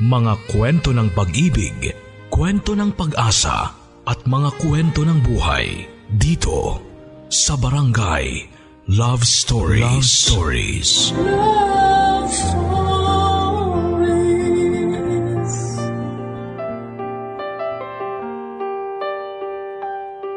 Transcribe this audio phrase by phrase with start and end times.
[0.00, 1.92] Mga kwento ng pag-ibig,
[2.32, 3.76] kwento ng pag-asa
[4.08, 6.80] at mga kwento ng buhay dito
[7.28, 8.48] sa Barangay
[8.88, 9.84] Love Stories.
[9.84, 11.12] Love Stories.
[11.12, 12.72] Love Stories.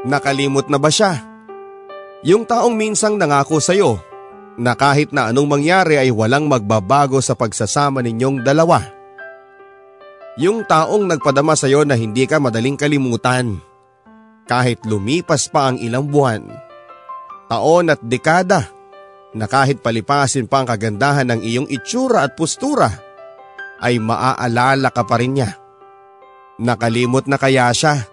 [0.04, 1.24] Nakalimot na ba siya?
[2.28, 4.04] Yung taong minsang nangako sa'yo
[4.60, 8.95] na kahit na anong mangyari ay walang magbabago sa pagsasama ninyong dalawa.
[10.36, 13.56] Yung taong nagpadama sa iyo na hindi ka madaling kalimutan.
[14.46, 16.44] Kahit lumipas pa ang ilang buwan,
[17.48, 18.68] taon at dekada,
[19.36, 22.88] na kahit palipasin pa ang kagandahan ng iyong itsura at postura,
[23.84, 25.56] ay maaalala ka pa rin niya.
[26.56, 28.08] Nakalimot na kaya siya.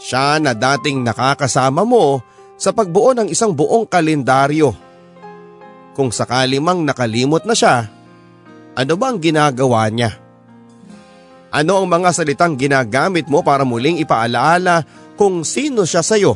[0.00, 2.24] Siya na dating nakakasama mo
[2.56, 4.72] sa pagbuo ng isang buong kalendaryo.
[5.92, 7.84] Kung sakali mang nakalimot na siya,
[8.74, 10.23] ano ba ang ginagawa niya?
[11.54, 14.82] Ano ang mga salitang ginagamit mo para muling ipaalaala
[15.14, 16.34] kung sino siya sa'yo?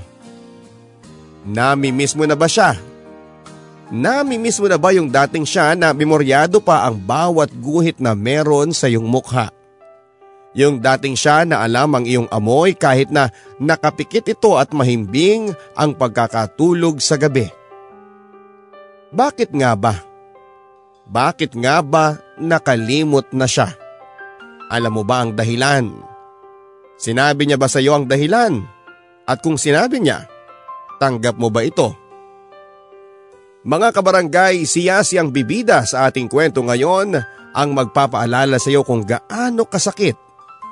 [1.43, 2.79] Namimiss mo na ba siya?
[3.91, 8.71] Namimiss mo na ba yung dating siya na memoryado pa ang bawat guhit na meron
[8.71, 9.51] sa iyong mukha?
[10.55, 15.99] Yung dating siya na alam ang iyong amoy kahit na nakapikit ito at mahimbing ang
[15.99, 17.51] pagkakatulog sa gabi.
[19.11, 19.99] Bakit nga ba?
[21.11, 23.88] Bakit nga ba nakalimot na siya?
[24.69, 25.89] Alam mo ba ang dahilan?
[27.01, 28.61] Sinabi niya ba sa iyo ang dahilan?
[29.25, 30.29] At kung sinabi niya,
[31.01, 31.97] tanggap mo ba ito?
[33.65, 37.17] Mga kabarangay, siya siyang bibida sa ating kwento ngayon
[37.57, 40.17] ang magpapaalala sa iyo kung gaano kasakit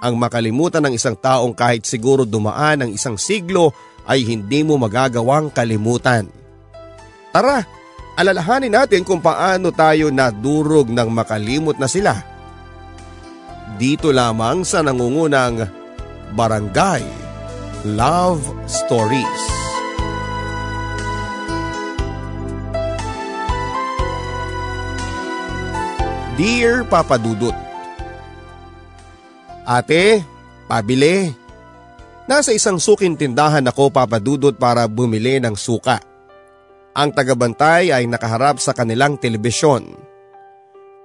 [0.04, 3.72] ang makalimutan ng isang taong kahit siguro dumaan ang isang siglo
[4.04, 6.28] ay hindi mo magagawang kalimutan.
[7.32, 7.64] Tara,
[8.20, 12.35] alalahanin natin kung paano tayo nadurog ng makalimot na sila
[13.74, 15.66] dito lamang sa nangungunang
[16.38, 17.02] Barangay
[17.82, 19.42] Love Stories.
[26.38, 27.66] Dear Papa Dudut
[29.66, 30.22] Ate,
[30.70, 31.34] pabili.
[32.30, 35.98] Nasa isang suking tindahan ako papadudot para bumili ng suka.
[36.94, 40.05] Ang tagabantay ay nakaharap sa kanilang telebisyon.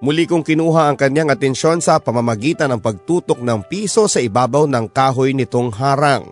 [0.02, 4.90] Muli kong kinuha ang kanyang atensyon sa pamamagitan ng pagtutok ng piso sa ibabaw ng
[4.90, 6.26] kahoy nitong harang.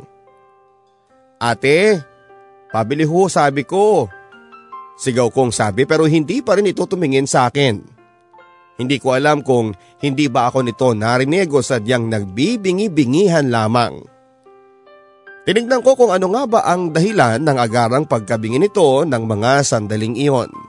[1.37, 2.01] Ate,
[2.73, 4.09] pabili ho sabi ko.
[4.97, 7.77] Sigaw kong sabi pero hindi pa rin ito tumingin sa akin.
[8.81, 14.01] Hindi ko alam kung hindi ba ako nito narinig o sadyang nagbibingi-bingihan lamang.
[15.45, 20.17] Tinignan ko kung ano nga ba ang dahilan ng agarang pagkabingi nito ng mga sandaling
[20.17, 20.68] iyon.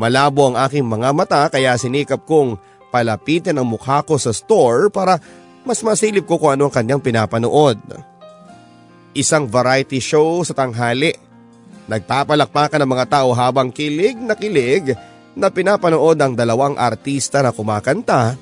[0.00, 2.56] Malabo ang aking mga mata kaya sinikap kong
[2.88, 5.20] palapitin ang mukha ko sa store para
[5.60, 7.76] mas masilip ko kung ano ang kanyang pinapanood.
[9.12, 11.12] Isang variety show sa tanghali.
[11.84, 14.96] Nagpapalakpakan ng mga tao habang kilig na kilig
[15.36, 18.40] na pinapanood ang dalawang artista na kumakanta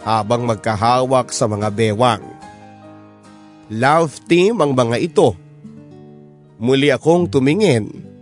[0.00, 2.24] habang magkahawak sa mga bewang.
[3.68, 5.36] Love team ang mga ito.
[6.56, 8.15] Muli akong tumingin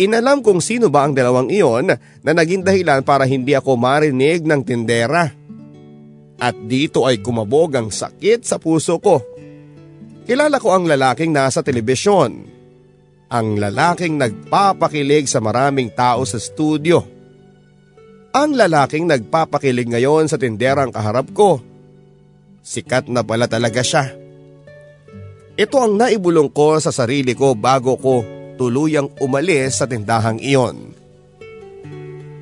[0.00, 1.92] Inalam kung sino ba ang dalawang iyon
[2.24, 5.28] na naging dahilan para hindi ako marinig ng tindera.
[6.40, 9.20] At dito ay kumabog ang sakit sa puso ko.
[10.24, 12.48] Kilala ko ang lalaking nasa telebisyon.
[13.28, 17.04] Ang lalaking nagpapakilig sa maraming tao sa studio.
[18.32, 21.60] Ang lalaking nagpapakilig ngayon sa tinderang kaharap ko.
[22.64, 24.08] Sikat na pala talaga siya.
[25.60, 30.92] Ito ang naibulong ko sa sarili ko bago ko tuluyang umalis sa tindahang iyon.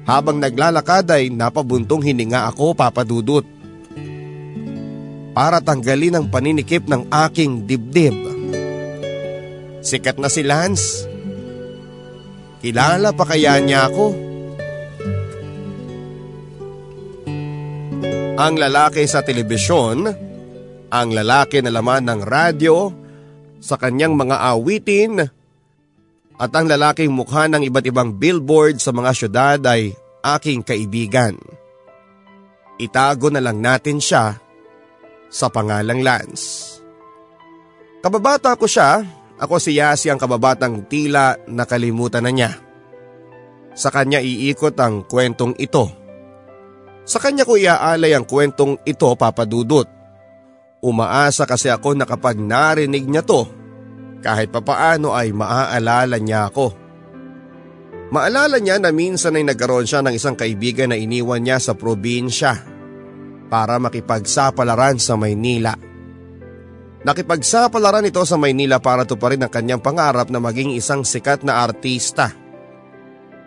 [0.03, 3.47] Habang naglalakad ay napabuntong hininga ako papadudot.
[5.31, 8.19] Para tanggalin ang paninikip ng aking dibdib.
[9.79, 11.07] Sikat na si Lance.
[12.59, 14.07] Kilala pa kaya niya ako?
[18.39, 20.11] Ang lalaki sa telebisyon,
[20.91, 22.77] ang lalaki na laman ng radyo,
[23.63, 25.38] sa kanyang mga awitin
[26.39, 29.91] at ang lalaking mukha ng iba't ibang billboard sa mga syudad ay
[30.23, 31.35] aking kaibigan.
[32.79, 34.39] Itago na lang natin siya
[35.27, 36.79] sa pangalang Lance.
[37.99, 39.03] Kababata ko siya,
[39.43, 42.53] ako si Yasi ang kababatang tila nakalimutan na niya.
[43.75, 45.91] Sa kanya iikot ang kwentong ito.
[47.03, 49.91] Sa kanya ko iaalay ang kwentong ito papadudot.
[50.79, 53.58] Umaasa kasi ako na kapag narinig niya to,
[54.21, 56.75] kahit papaano ay maaalala niya ako.
[58.09, 62.77] Maalala niya na minsan ay nagkaroon siya ng isang kaibigan na iniwan niya sa probinsya.
[63.49, 65.73] para makipagsapalaran sa Maynila.
[67.01, 72.37] Nakipagsapalaran ito sa Maynila para tuparin ang kanyang pangarap na maging isang sikat na artista.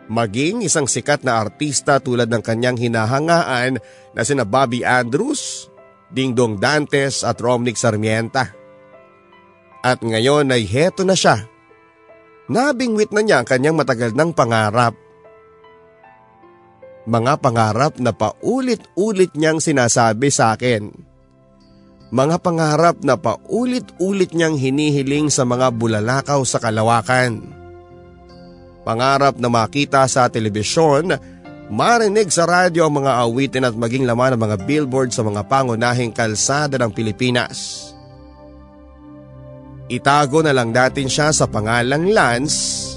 [0.09, 3.77] Maging isang sikat na artista tulad ng kanyang hinahangaan
[4.17, 5.69] na sina Bobby Andrews,
[6.09, 8.60] Dingdong Dantes at Romnick Sarmienta.
[9.81, 11.49] At ngayon ay heto na siya.
[12.45, 14.93] Nabingwit na niya ang kanyang matagal ng pangarap.
[17.09, 20.93] Mga pangarap na paulit-ulit niyang sinasabi sa akin.
[22.13, 27.41] Mga pangarap na paulit-ulit niyang hinihiling sa mga bulalakaw sa kalawakan.
[28.85, 31.15] Pangarap na makita sa telebisyon,
[31.73, 36.13] marinig sa radyo ang mga awitin at maging laman ng mga billboard sa mga pangunahing
[36.13, 37.90] kalsada ng Pilipinas.
[39.91, 42.95] Itago na lang natin siya sa pangalang Lance.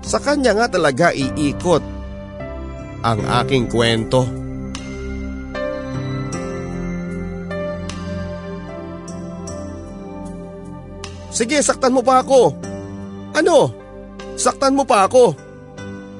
[0.00, 1.84] Sa kanya nga talaga iikot
[3.04, 4.24] ang aking kwento.
[11.28, 12.56] Sige, saktan mo pa ako.
[13.36, 13.68] Ano?
[14.40, 15.36] Saktan mo pa ako.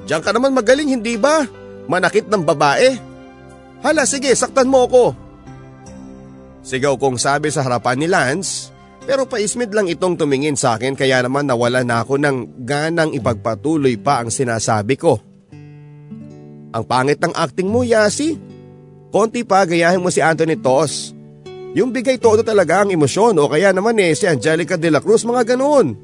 [0.05, 1.49] Diyan ka naman magaling, hindi ba?
[1.89, 2.93] Manakit ng babae.
[3.81, 5.17] Hala, sige, saktan mo ako.
[6.61, 8.72] Sigaw kong sabi sa harapan ni Lance
[9.03, 13.99] pero paismid lang itong tumingin sa akin kaya naman nawala na ako ng ganang ipagpatuloy
[13.99, 15.19] pa ang sinasabi ko.
[16.73, 18.39] Ang pangit ng acting mo, Yasi.
[19.13, 21.13] Konti pa gayahin mo si Anthony Tos.
[21.77, 25.25] Yung bigay todo talaga ang emosyon o kaya naman eh si Angelica de la Cruz
[25.29, 25.97] mga ganoon.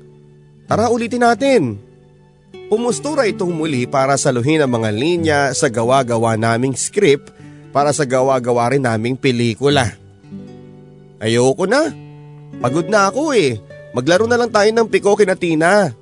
[0.68, 1.80] Tara ulitin natin.
[2.68, 7.32] Pumustura itong muli para saluhin ang mga linya sa gawa-gawa naming script
[7.72, 9.96] para sa gawa-gawa rin naming pelikula.
[11.16, 12.07] Ayoko na.
[12.56, 13.60] Pagod na ako eh.
[13.92, 15.92] Maglaro na lang tayo ng piko kina Tina.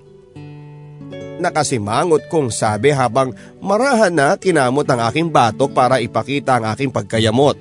[1.37, 7.61] Nakasimangot kong sabi habang marahan na kinamot ang aking batok para ipakita ang aking pagkayamot.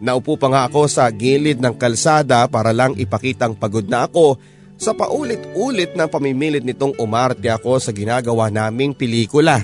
[0.00, 4.40] Naupo pa nga ako sa gilid ng kalsada para lang ipakitang pagod na ako
[4.74, 9.62] sa paulit-ulit na pamimilit nitong umarte ako sa ginagawa naming pelikula.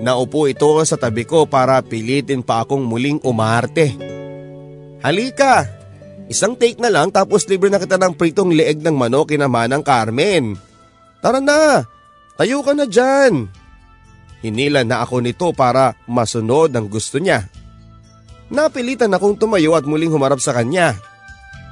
[0.00, 3.92] Naupo ito sa tabi ko para pilitin pa akong muling umarte.
[5.04, 5.79] Halika!
[6.30, 9.82] Isang take na lang tapos libre na kita ng pritong leeg ng manok kinaman ng
[9.82, 10.54] Carmen.
[11.18, 11.82] Tara na!
[12.38, 13.50] Tayo ka na dyan!
[14.38, 17.50] Hinila na ako nito para masunod ang gusto niya.
[18.46, 20.94] Napilitan akong tumayo at muling humarap sa kanya.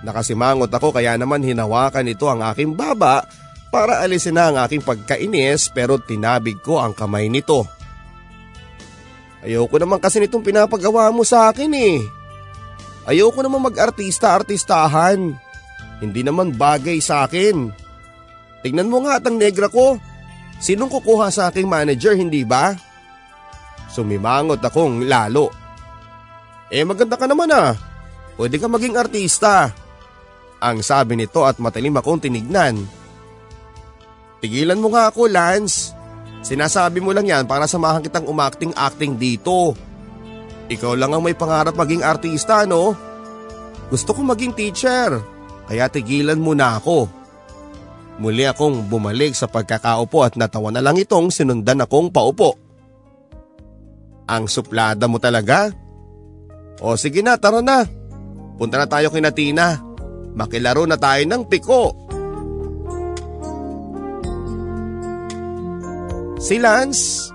[0.02, 3.30] Nakasimangot ako kaya naman hinawakan ito ang aking baba
[3.70, 7.62] para alisin na ang aking pagkainis pero tinabig ko ang kamay nito.
[9.38, 12.17] Ayoko naman kasi nitong pinapagawa mo sa akin eh.
[13.08, 15.32] Ayoko naman mag-artista-artistahan.
[16.04, 17.72] Hindi naman bagay sa akin.
[18.60, 19.96] Tingnan mo nga at ang negra ko.
[20.60, 22.76] Sinong kukuha sa aking manager, hindi ba?
[23.88, 25.48] Sumimangot akong lalo.
[26.68, 27.72] Eh maganda ka naman ah.
[28.36, 29.72] Pwede ka maging artista.
[30.60, 32.76] Ang sabi nito at matalim akong tinignan.
[34.44, 35.96] Tigilan mo nga ako, Lance.
[36.44, 39.74] Sinasabi mo lang yan para samahan kitang umakting-acting dito.
[40.68, 42.92] Ikaw lang ang may pangarap maging artista, no?
[43.88, 45.16] Gusto ko maging teacher,
[45.64, 47.08] kaya tigilan mo na ako.
[48.20, 52.60] Muli akong bumalik sa pagkakaupo at natawa na lang itong sinundan akong paupo.
[54.28, 55.72] Ang suplada mo talaga?
[56.84, 57.88] O sige na, tara na.
[58.60, 59.80] Punta na tayo kina Tina.
[60.36, 61.96] Makilaro na tayo ng piko.
[66.38, 67.32] Si Lance,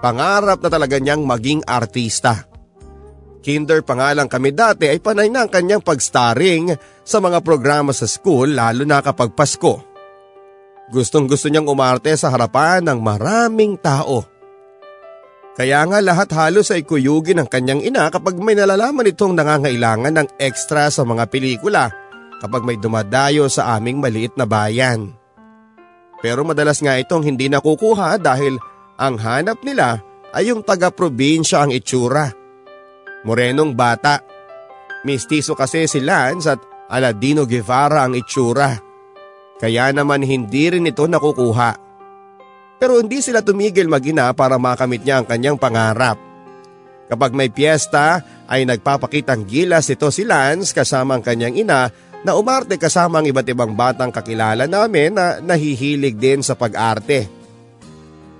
[0.00, 2.55] pangarap na talaga niyang maging artista.
[3.46, 6.74] Kinder pa nga lang kami dati ay panay na ang kanyang pag-starring
[7.06, 9.86] sa mga programa sa school lalo na kapag Pasko.
[10.90, 14.26] Gustong gusto niyang umarte sa harapan ng maraming tao.
[15.54, 20.28] Kaya nga lahat halos ay kuyugin ng kanyang ina kapag may nalalaman itong nangangailangan ng
[20.42, 21.94] extra sa mga pelikula
[22.42, 25.14] kapag may dumadayo sa aming maliit na bayan.
[26.18, 28.58] Pero madalas nga itong hindi nakukuha dahil
[28.98, 30.02] ang hanap nila
[30.34, 32.45] ay yung taga-probinsya ang itsura.
[33.26, 34.22] Morenong bata.
[35.02, 38.78] Mistiso kasi si Lance at Aladino Guevara ang itsura.
[39.58, 41.70] Kaya naman hindi rin ito nakukuha.
[42.78, 46.22] Pero hindi sila tumigil magina para makamit niya ang kanyang pangarap.
[47.10, 51.90] Kapag may piyesta ay nagpapakitang gilas ito si Lance kasama ang kanyang ina
[52.22, 57.26] na umarte kasama ang iba't ibang batang kakilala namin na nahihilig din sa pag-arte.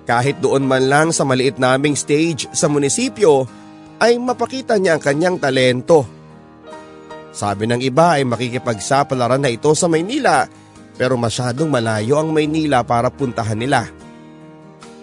[0.06, 3.65] Kahit doon man lang sa maliit naming stage sa munisipyo
[4.00, 6.04] ay mapakita niya ang kanyang talento.
[7.36, 10.48] Sabi ng iba ay makikipagsapalaran na ito sa Maynila
[10.96, 13.84] pero masyadong malayo ang Maynila para puntahan nila.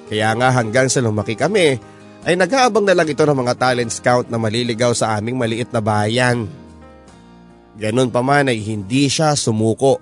[0.10, 1.78] Kaya nga hanggang sa lumaki kami
[2.24, 5.82] ay nag-aabang na lang ito ng mga talent scout na maliligaw sa aming maliit na
[5.84, 6.50] bayan.
[7.78, 9.98] Ganon pa man ay hindi siya sumuko.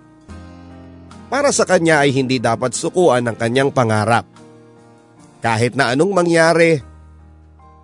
[1.32, 4.28] Para sa kanya ay hindi dapat sukuan ang kanyang pangarap.
[5.40, 6.84] Kahit na anong mangyari,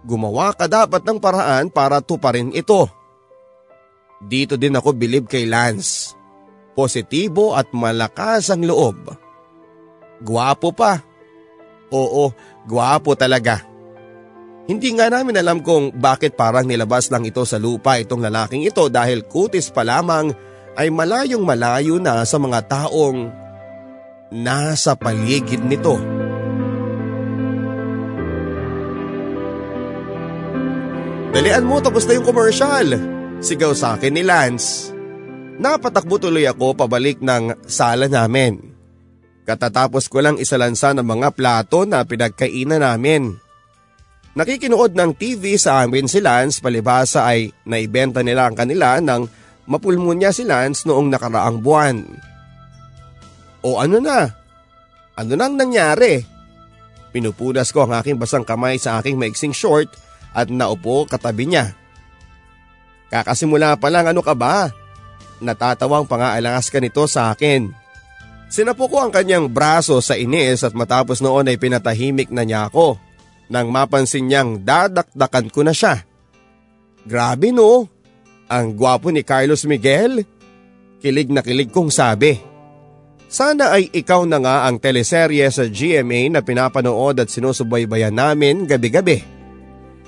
[0.05, 2.85] gumawa ka dapat ng paraan para tuparin ito.
[4.21, 6.17] Dito din ako bilib kay Lance.
[6.77, 9.13] Positibo at malakas ang loob.
[10.21, 11.01] Gwapo pa.
[11.89, 12.33] Oo,
[12.65, 13.65] gwapo talaga.
[14.67, 18.91] Hindi nga namin alam kung bakit parang nilabas lang ito sa lupa itong lalaking ito
[18.91, 20.35] dahil kutis pa lamang
[20.75, 23.31] ay malayong malayo na sa mga taong
[24.29, 25.95] nasa paligid nito.
[31.35, 32.87] Dalian mo tapos na yung commercial.
[33.43, 34.95] Sigaw sa akin ni Lance.
[35.59, 38.61] Napatakbo tuloy ako pabalik ng sala namin.
[39.43, 43.35] Katatapos ko lang isalansa ng mga plato na pinagkainan namin.
[44.37, 49.27] Nakikinood ng TV sa amin si Lance palibasa ay naibenta nila ang kanila ng
[49.67, 51.97] mapulmonya si Lance noong nakaraang buwan.
[53.65, 54.31] O ano na?
[55.17, 56.21] Ano nang nangyari?
[57.11, 60.06] Pinupunas ko ang aking basang kamay sa aking maiksing short
[60.37, 61.73] at naupo katabi niya.
[63.09, 64.69] Kakasimula pa lang ano ka ba?
[65.41, 67.73] Natatawang pangaalangas ka nito sa akin.
[68.47, 73.01] Sinapo ko ang kanyang braso sa inis at matapos noon ay pinatahimik na niya ako
[73.49, 76.03] nang mapansin niyang dadakdakan ko na siya.
[77.07, 77.87] Grabe no,
[78.51, 80.23] ang gwapo ni Carlos Miguel.
[80.99, 82.39] Kilig na kilig kong sabi.
[83.27, 89.36] Sana ay ikaw na nga ang teleserye sa GMA na pinapanood at sinusubaybayan namin gabi-gabi.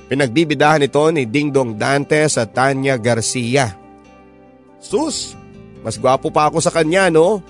[0.10, 3.78] Pinagbibidahan ito ni Dingdong Dantes at Tanya Garcia.
[4.82, 5.38] Sus,
[5.86, 7.46] mas gwapo pa ako sa kanya no?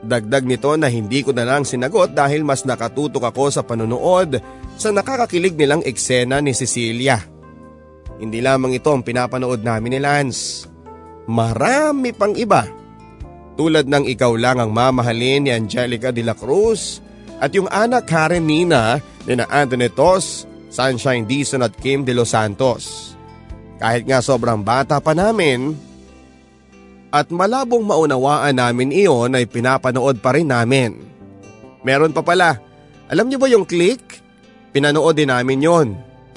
[0.00, 4.40] Dagdag nito na hindi ko na lang sinagot dahil mas nakatutok ako sa panonood
[4.80, 7.20] sa nakakakilig nilang eksena ni Cecilia.
[8.16, 10.68] Hindi lamang ito ang pinapanood namin ni Lance.
[11.28, 12.64] Marami pang iba.
[13.60, 17.04] Tulad ng ikaw lang ang mamahalin ni Angelica de la Cruz
[17.40, 22.32] at yung anak Karen Nina ni na Anthony Tos, Sunshine Dizon at Kim de los
[22.32, 23.12] Santos.
[23.82, 25.74] Kahit nga sobrang bata pa namin,
[27.10, 30.94] at malabong maunawaan namin iyon ay pinapanood pa rin namin.
[31.82, 32.62] Meron pa pala,
[33.10, 34.22] alam niyo ba yung click?
[34.70, 35.88] Pinanood din namin yon.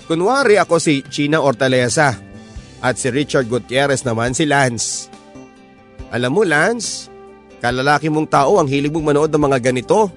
[0.10, 2.18] Kunwari ako si China Ortaleza
[2.82, 5.08] at si Richard Gutierrez naman si Lance.
[6.10, 7.08] Alam mo Lance,
[7.62, 10.10] kalalaki mong tao ang hilig mong manood ng mga ganito.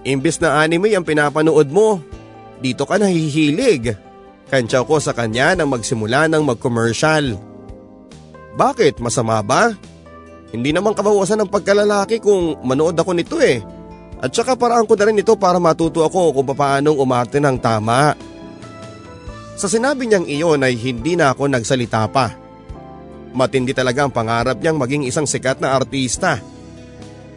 [0.00, 2.00] Imbis na anime ang pinapanood mo,
[2.60, 3.96] dito ka nahihilig.
[4.52, 7.38] Kantsaw ko sa kanya nang magsimula ng mag-commercial.
[8.54, 9.00] Bakit?
[9.00, 9.72] Masama ba?
[10.50, 13.62] Hindi naman kabawasan ng pagkalalaki kung manood ako nito eh.
[14.20, 18.12] At saka paraan ko na rin ito para matuto ako kung paanong umarte ng tama.
[19.56, 22.34] Sa sinabi niyang iyon ay hindi na ako nagsalita pa.
[23.30, 26.42] Matindi talaga ang pangarap niyang maging isang sikat na artista.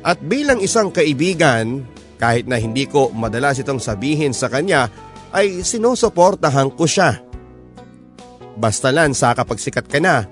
[0.03, 1.85] At bilang isang kaibigan,
[2.17, 4.89] kahit na hindi ko madalas itong sabihin sa kanya,
[5.33, 7.19] ay sinusuportahan ko siya.
[8.53, 10.29] Basta lang sa kapag sikat ka na,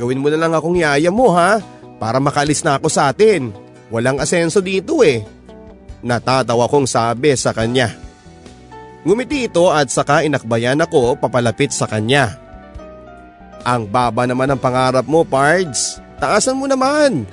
[0.00, 1.60] Gawin mo na lang akong yaya mo ha,
[2.00, 3.52] para makalis na ako sa atin.
[3.92, 5.20] Walang asenso dito eh.
[6.00, 7.92] Natatawa kong sabi sa kanya.
[9.04, 12.32] Ngumiti ito at saka inakbayan ako papalapit sa kanya.
[13.60, 16.00] Ang baba naman ng pangarap mo, Pards.
[16.16, 17.28] Taasan mo naman.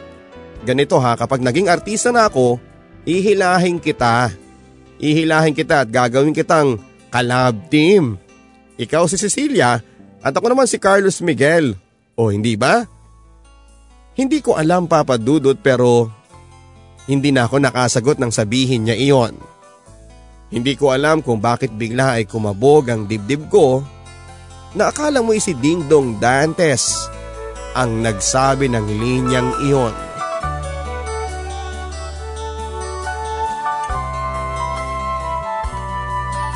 [0.67, 2.59] Ganito ha, kapag naging artista na ako,
[3.07, 4.35] ihilahin kita.
[4.97, 6.81] Ihilahin kita at gagawin kitang
[7.13, 8.17] kalab team.
[8.77, 9.81] Ikaw si Cecilia
[10.21, 11.77] at ako naman si Carlos Miguel.
[12.17, 12.85] O hindi ba?
[14.17, 16.09] Hindi ko alam Papa Dudut pero
[17.05, 19.37] hindi na ako nakasagot ng sabihin niya iyon.
[20.49, 23.83] Hindi ko alam kung bakit bigla ay kumabog ang dibdib ko
[24.73, 27.07] na akala mo si Ding Dong Dantes
[27.77, 30.06] ang nagsabi ng linyang iyon.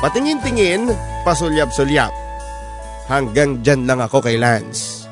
[0.02, 0.90] Patingin-tingin,
[1.22, 2.10] pasulyap-sulyap.
[3.06, 5.06] Hanggang dyan lang ako kay Lance.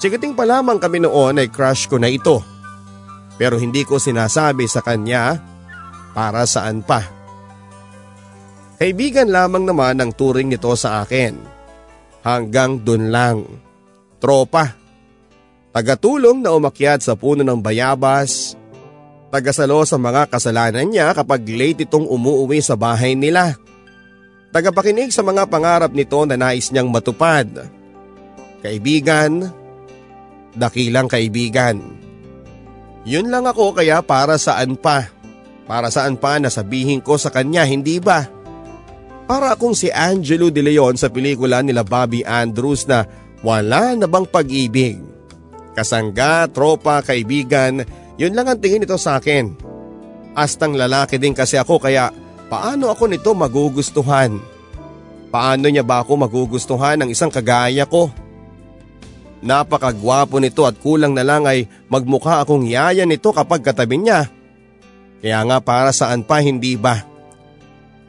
[0.00, 2.40] Sigating pa lamang kami noon ay crush ko na ito.
[3.36, 5.36] Pero hindi ko sinasabi sa kanya
[6.16, 7.04] para saan pa.
[8.80, 11.38] Kaibigan lamang naman ang turing nito sa akin.
[12.26, 13.46] Hanggang dun lang.
[14.18, 14.74] Tropa.
[15.70, 18.58] Tagatulong na umakyat sa puno ng bayabas.
[19.30, 23.61] Tagasalo sa mga kasalanan niya kapag late itong umuwi sa bahay nila.
[24.52, 27.48] Tagapakinig sa mga pangarap nito na nais niyang matupad.
[28.60, 29.48] Kaibigan,
[30.52, 31.80] dakilang kaibigan.
[33.08, 35.08] Yun lang ako kaya para saan pa?
[35.64, 38.28] Para saan pa na sabihin ko sa kanya hindi ba?
[39.24, 43.08] Para akong si Angelo De Leon sa pelikula nila Bobby Andrews na
[43.40, 45.00] wala na bang pag-ibig.
[45.72, 47.80] Kasangga, tropa, kaibigan,
[48.20, 49.56] yun lang ang tingin nito sa akin.
[50.36, 52.12] Astang lalaki din kasi ako kaya
[52.52, 54.36] paano ako nito magugustuhan?
[55.32, 58.12] Paano niya ba ako magugustuhan ng isang kagaya ko?
[59.40, 64.28] Napakagwapo nito at kulang na lang ay magmukha akong yaya nito kapag katabi niya.
[65.24, 67.00] Kaya nga para saan pa hindi ba?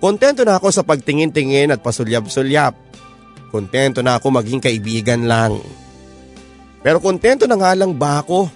[0.03, 2.75] Kontento na ako sa pagtingin-tingin at pasulyap-sulyap.
[3.47, 5.63] Kontento na ako maging kaibigan lang.
[6.83, 8.51] Pero kontento na nga lang ba ako?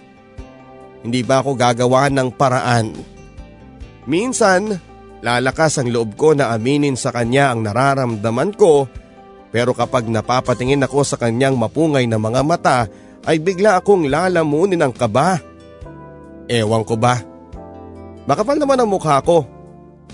[1.07, 2.91] Hindi ba ako gagawa ng paraan?
[4.03, 4.75] Minsan,
[5.27, 8.87] lalakas ang loob ko na aminin sa kanya ang nararamdaman ko
[9.51, 12.79] pero kapag napapatingin ako sa kanyang mapungay na mga mata
[13.27, 15.39] ay bigla akong lalamunin ng kaba.
[16.47, 17.19] Ewan ko ba?
[18.23, 19.43] Makapal naman ang mukha ko.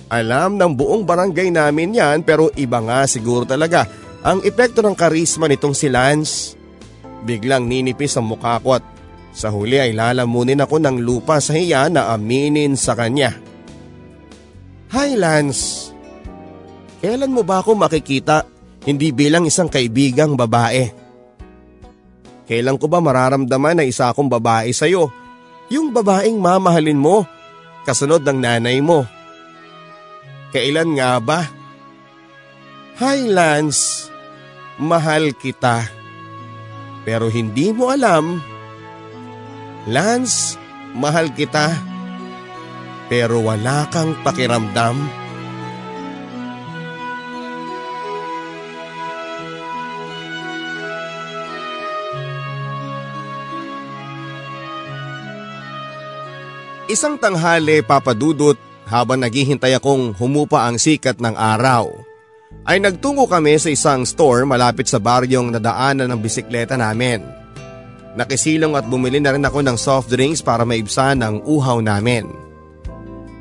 [0.10, 3.86] Alam ng buong barangay namin yan pero iba nga siguro talaga
[4.26, 6.58] ang epekto ng karisma nitong si Lance.
[7.22, 8.86] Biglang ninipis ang mukha ko at
[9.34, 13.53] sa huli ay lalamunin ako ng lupa sa hiya na aminin sa kanya.
[14.94, 15.90] Hi Lance,
[17.02, 18.46] kailan mo ba ako makikita
[18.86, 20.94] hindi bilang isang kaibigang babae.
[22.46, 25.10] Kailan ko ba mararamdaman na isa akong babae sa'yo?
[25.74, 27.26] Yung babaeng mamahalin mo,
[27.90, 29.02] kasunod ng nanay mo.
[30.54, 31.42] Kailan nga ba?
[33.02, 34.14] Hi Lance,
[34.78, 35.90] mahal kita.
[37.02, 38.38] Pero hindi mo alam.
[39.90, 40.54] Lance,
[40.94, 41.93] mahal kita.
[43.14, 44.98] Pero wala kang pakiramdam.
[56.90, 58.58] Isang tanghali papadudot
[58.90, 61.94] habang naghihintay akong humupa ang sikat ng araw.
[62.66, 67.22] Ay nagtungo kami sa isang store malapit sa baryong nadaanan ng bisikleta namin.
[68.18, 72.43] Nakisilong at bumili na rin ako ng soft drinks para maibsan ang uhaw namin.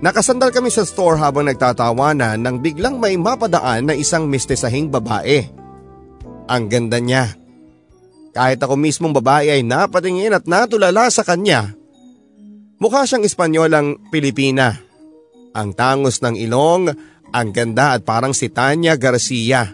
[0.03, 5.47] Nakasandal kami sa store habang nagtatawanan nang biglang may mapadaan na isang mistesahing babae.
[6.51, 7.38] Ang ganda niya.
[8.35, 11.79] Kahit ako mismong babae ay napatingin at natulala sa kanya
[12.83, 14.75] Mukha siyang Espanyolang Pilipina.
[15.55, 16.91] Ang tangos ng ilong,
[17.31, 19.71] ang ganda at parang si Tanya Garcia.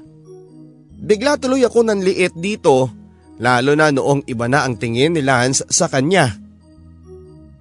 [0.93, 2.93] Bigla tuloy ako ng liit dito,
[3.41, 6.37] lalo na noong iba na ang tingin ni Lance sa kanya.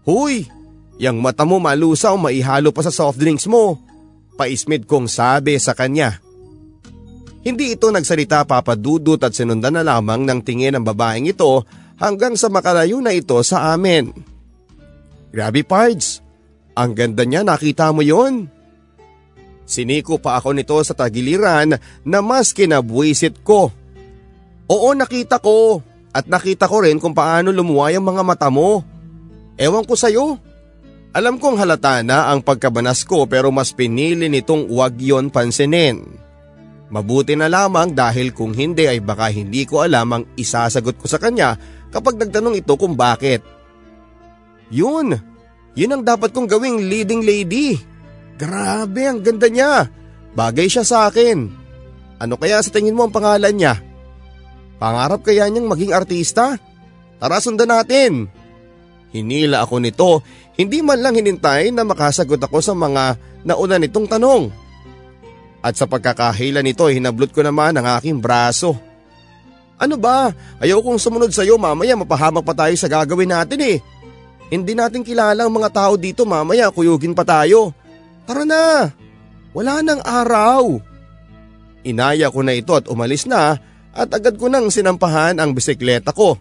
[0.03, 0.43] Huy,
[0.97, 3.77] yang mata mo malusaw maihalo pa sa soft drinks mo.
[4.37, 6.21] Paismid kong sabi sa kanya.
[7.41, 11.63] Hindi ito nagsalita papadudot at sinundan na lamang ng tingin ng babaeng ito
[11.97, 14.13] hanggang sa makalayo na ito sa amin.
[15.31, 16.19] Grabe Pards,
[16.77, 18.51] ang ganda niya nakita mo yon.
[19.67, 21.75] Siniko pa ako nito sa tagiliran
[22.07, 23.73] na mas kinabwisit ko.
[24.67, 25.83] Oo nakita ko
[26.15, 28.83] at nakita ko rin kung paano lumuway ang mga mata mo.
[29.59, 30.39] Ewan ko sa'yo.
[31.17, 36.05] Alam kong halata na ang pagkabanas ko pero mas pinili nitong wag yon pansinin.
[36.93, 41.17] Mabuti na lamang dahil kung hindi ay baka hindi ko alam ang isasagot ko sa
[41.17, 41.57] kanya
[41.89, 43.41] kapag nagtanong ito kung bakit.
[44.69, 45.17] Yun,
[45.73, 47.81] yun ang dapat kong gawing leading lady.
[48.37, 49.89] Grabe, ang ganda niya.
[50.37, 51.49] Bagay siya sa akin.
[52.21, 53.81] Ano kaya sa tingin mo ang pangalan niya?
[54.77, 56.61] Pangarap kaya niyang maging artista?
[57.17, 58.29] Tara sundan natin.
[59.15, 60.21] Hinila ako nito,
[60.59, 63.15] hindi man lang hinintay na makasagot ako sa mga
[63.47, 64.51] nauna nitong tanong.
[65.63, 68.75] At sa pagkakahila nito, hinablot ko naman ang aking braso.
[69.77, 70.33] Ano ba?
[70.57, 73.77] Ayaw kong sumunod sa iyo mamaya mapahamak pa tayo sa gagawin natin eh.
[74.49, 77.75] Hindi natin kilala ang mga tao dito mamaya kuyugin pa tayo.
[78.25, 78.89] Tara na!
[79.53, 80.81] Wala nang araw!
[81.85, 83.55] Inaya ko na ito at umalis na
[83.93, 86.35] at agad ko nang sinampahan ang bisikleta ko.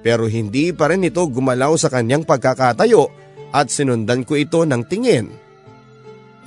[0.00, 3.10] Pero hindi pa rin ito gumalaw sa kanyang pagkakatayo
[3.50, 5.32] at sinundan ko ito ng tingin.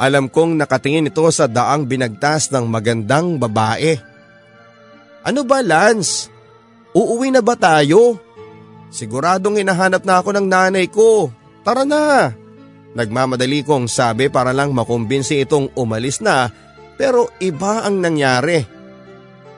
[0.02, 4.00] Alam kong nakatingin ito sa daang binagtas ng magandang babae.
[5.22, 6.32] Ano ba Lance?
[6.98, 8.18] Uuwi na ba tayo?
[8.90, 11.30] Siguradong hinahanap na ako ng nanay ko.
[11.62, 12.34] Tara na!
[12.92, 16.52] Nagmamadali kong sabi para lang makumbinsi itong umalis na
[17.00, 18.62] pero iba ang nangyari.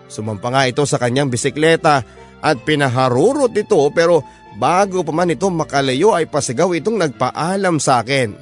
[0.06, 2.06] Sumampa nga ito sa kanyang bisikleta
[2.44, 4.20] at pinaharurot ito pero
[4.60, 8.36] bago pa man ito makalayo ay pasigaw itong nagpaalam sa akin.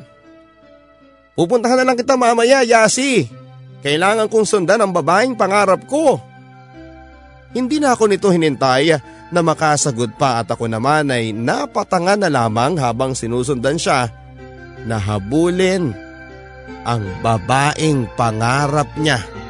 [1.38, 3.30] Pupuntahan na lang kita mamaya, Yasi.
[3.82, 6.20] Kailangan kong sundan ang babaeng pangarap ko.
[7.52, 8.94] Hindi na ako nito hinintay
[9.32, 14.12] na makasagot pa at ako naman ay napatanga na lamang habang sinusundan siya
[14.86, 15.96] na habulin
[16.84, 19.41] ang babaeng pangarap niya.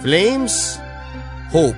[0.00, 0.80] Flames,
[1.52, 1.76] hope.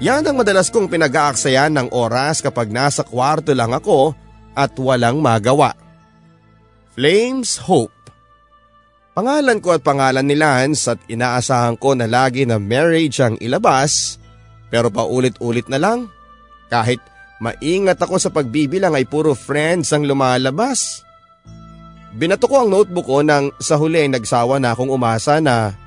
[0.00, 4.16] Yan ang madalas kong pinag-aaksayan ng oras kapag nasa kwarto lang ako
[4.56, 5.76] at walang magawa.
[6.96, 7.92] Flames, hope.
[9.12, 14.16] Pangalan ko at pangalan ni Lance at inaasahan ko na lagi na marriage ang ilabas
[14.72, 16.08] pero paulit-ulit na lang.
[16.72, 16.98] Kahit
[17.44, 21.04] maingat ako sa pagbibilang ay puro friends ang lumalabas.
[22.16, 25.83] Binato ko ang notebook ko nang sa huli ay nagsawa na akong umasa na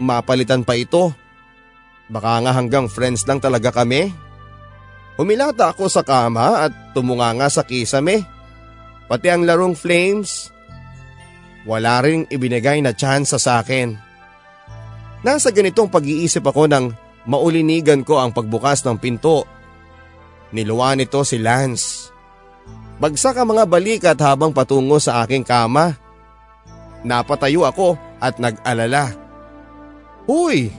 [0.00, 1.12] mapalitan pa ito.
[2.10, 4.10] Baka nga hanggang friends lang talaga kami.
[5.20, 8.24] Humilata ako sa kama at tumunga nga sa kisame.
[9.06, 10.50] Pati ang larong flames
[11.68, 13.96] wala ring ibinigay na chance sa akin.
[15.20, 16.96] Nasa ganitong pag-iisip ako nang
[17.28, 19.44] maulinigan ko ang pagbukas ng pinto.
[20.56, 22.08] Niluwa nito si Lance.
[23.00, 25.96] Bagsak ang mga balikat habang patungo sa aking kama.
[27.04, 29.12] Napatayo ako at nag-alala.
[30.30, 30.70] Huy!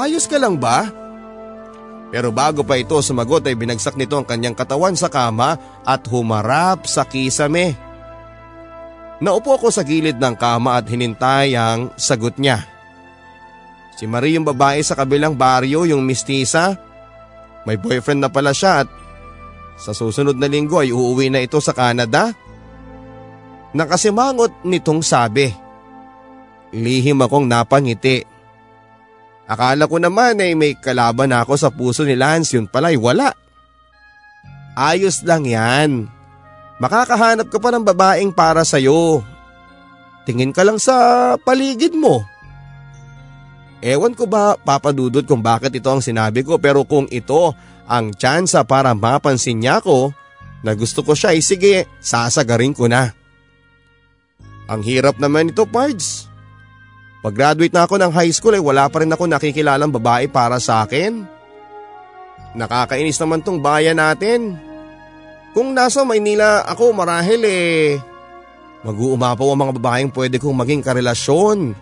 [0.00, 0.88] Ayos ka lang ba?
[2.08, 6.88] Pero bago pa ito sumagot ay binagsak nito ang kanyang katawan sa kama at humarap
[6.88, 7.76] sa kisame.
[9.20, 12.64] Naupo ako sa gilid ng kama at hinintay ang sagot niya.
[14.00, 16.72] Si Marie yung babae sa kabilang baryo, yung mistisa.
[17.68, 18.88] May boyfriend na pala siya at
[19.76, 22.32] sa susunod na linggo ay uuwi na ito sa Canada.
[23.76, 25.65] Nakasimangot nitong sabi.
[26.76, 28.20] Lihim akong napangiti.
[29.48, 33.32] Akala ko naman ay may kalaban ako sa puso ni Lance yun pala ay wala.
[34.76, 36.10] Ayos lang yan.
[36.76, 39.24] Makakahanap ka pa ng babaeng para sa'yo.
[40.28, 42.20] Tingin ka lang sa paligid mo.
[43.80, 47.54] Ewan ko ba papadudod kung bakit ito ang sinabi ko pero kung ito
[47.86, 50.10] ang tsansa para mapansin niya ako
[50.66, 53.14] na gusto ko siya ay sige sasagarin ko na.
[54.66, 56.35] Ang hirap naman ito Pards.
[57.26, 60.86] Pag-graduate na ako ng high school ay wala pa rin ako nakikilalang babae para sa
[60.86, 61.26] akin.
[62.54, 64.54] Nakakainis naman tong bayan natin.
[65.50, 67.98] Kung nasa Maynila ako marahil eh,
[68.86, 71.74] mag-uumapaw ang mga babaeng pwede kong maging karelasyon.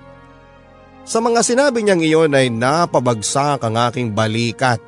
[1.04, 4.80] Sa mga sinabi niyang iyon ay napabagsak ang aking balikat.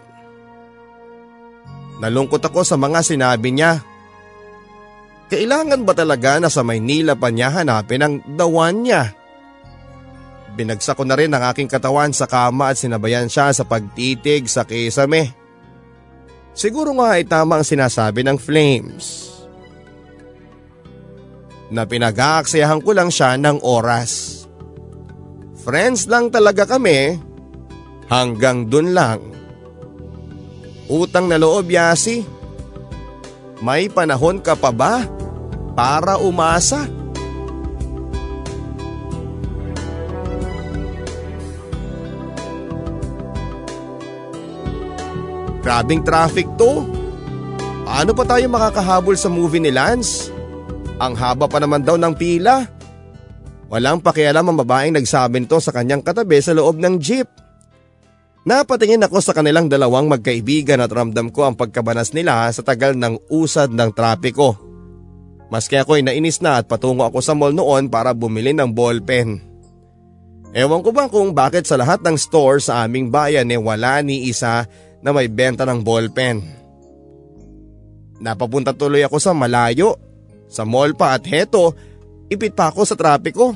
[2.00, 3.84] Nalungkot ako sa mga sinabi niya.
[5.28, 9.25] Kailangan ba talaga na sa Maynila pa niya hanapin ang dawan niya?
[10.56, 14.64] Binagsak ko na rin ang aking katawan sa kama at sinabayan siya sa pagtitig sa
[14.64, 15.36] kisame.
[16.56, 19.36] Siguro nga ay tama ang sinasabi ng Flames.
[21.68, 24.42] Na pinag-aaksayahan ko lang siya ng oras.
[25.60, 27.20] Friends lang talaga kami.
[28.08, 29.20] Hanggang dun lang.
[30.88, 32.24] Utang na loob yasi.
[33.60, 35.04] May panahon ka pa ba
[35.76, 36.88] para umasa?
[45.66, 46.86] Grabing traffic to.
[47.82, 50.30] Paano pa tayo makakahabol sa movie ni Lance?
[51.02, 52.70] Ang haba pa naman daw ng pila.
[53.66, 57.26] Walang pakialam ang babaeng nagsabi nito sa kanyang katabi sa loob ng jeep.
[58.46, 63.26] Napatingin ako sa kanilang dalawang magkaibigan at ramdam ko ang pagkabanas nila sa tagal ng
[63.26, 64.54] usad ng trapiko.
[65.50, 69.42] Maski ako ay nainis na at patungo ako sa mall noon para bumili ng ballpen.
[70.54, 74.30] Ewan ko ba kung bakit sa lahat ng store sa aming bayan eh wala ni
[74.30, 74.62] isa
[75.06, 76.42] na may benta ng ballpen.
[78.18, 79.94] Napapunta tuloy ako sa malayo,
[80.50, 81.78] sa mall pa at heto,
[82.26, 83.54] ipit pa ako sa trapiko.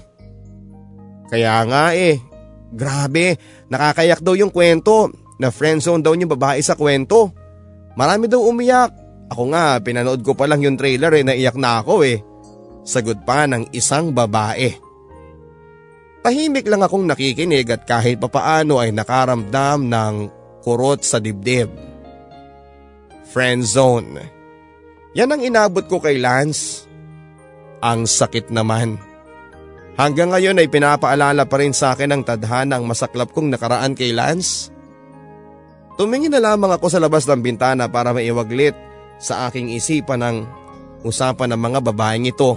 [1.26, 2.22] Kaya nga eh,
[2.70, 3.34] grabe,
[3.66, 5.10] nakakayak daw yung kwento
[5.42, 7.34] na friendzone daw yung babae sa kwento.
[7.98, 8.94] Marami daw umiyak.
[9.30, 12.22] Ako nga, pinanood ko pa lang yung trailer eh, naiyak na ako eh.
[12.86, 14.70] Sagot pa ng isang babae.
[16.20, 21.68] Tahimik lang akong nakikinig at kahit papaano ay nakaramdam ng kurot sa dibdib.
[23.30, 24.20] Friend zone.
[25.14, 26.86] Yan ang inabot ko kay Lance.
[27.82, 29.00] Ang sakit naman.
[30.00, 34.16] Hanggang ngayon ay pinapaalala pa rin sa akin ang tadhana ang masaklap kong nakaraan kay
[34.16, 34.72] Lance.
[36.00, 38.72] Tumingin na lamang ako sa labas ng bintana para maiwaglit
[39.20, 40.36] sa aking isipan ng
[41.04, 42.56] usapan ng mga babaeng ito.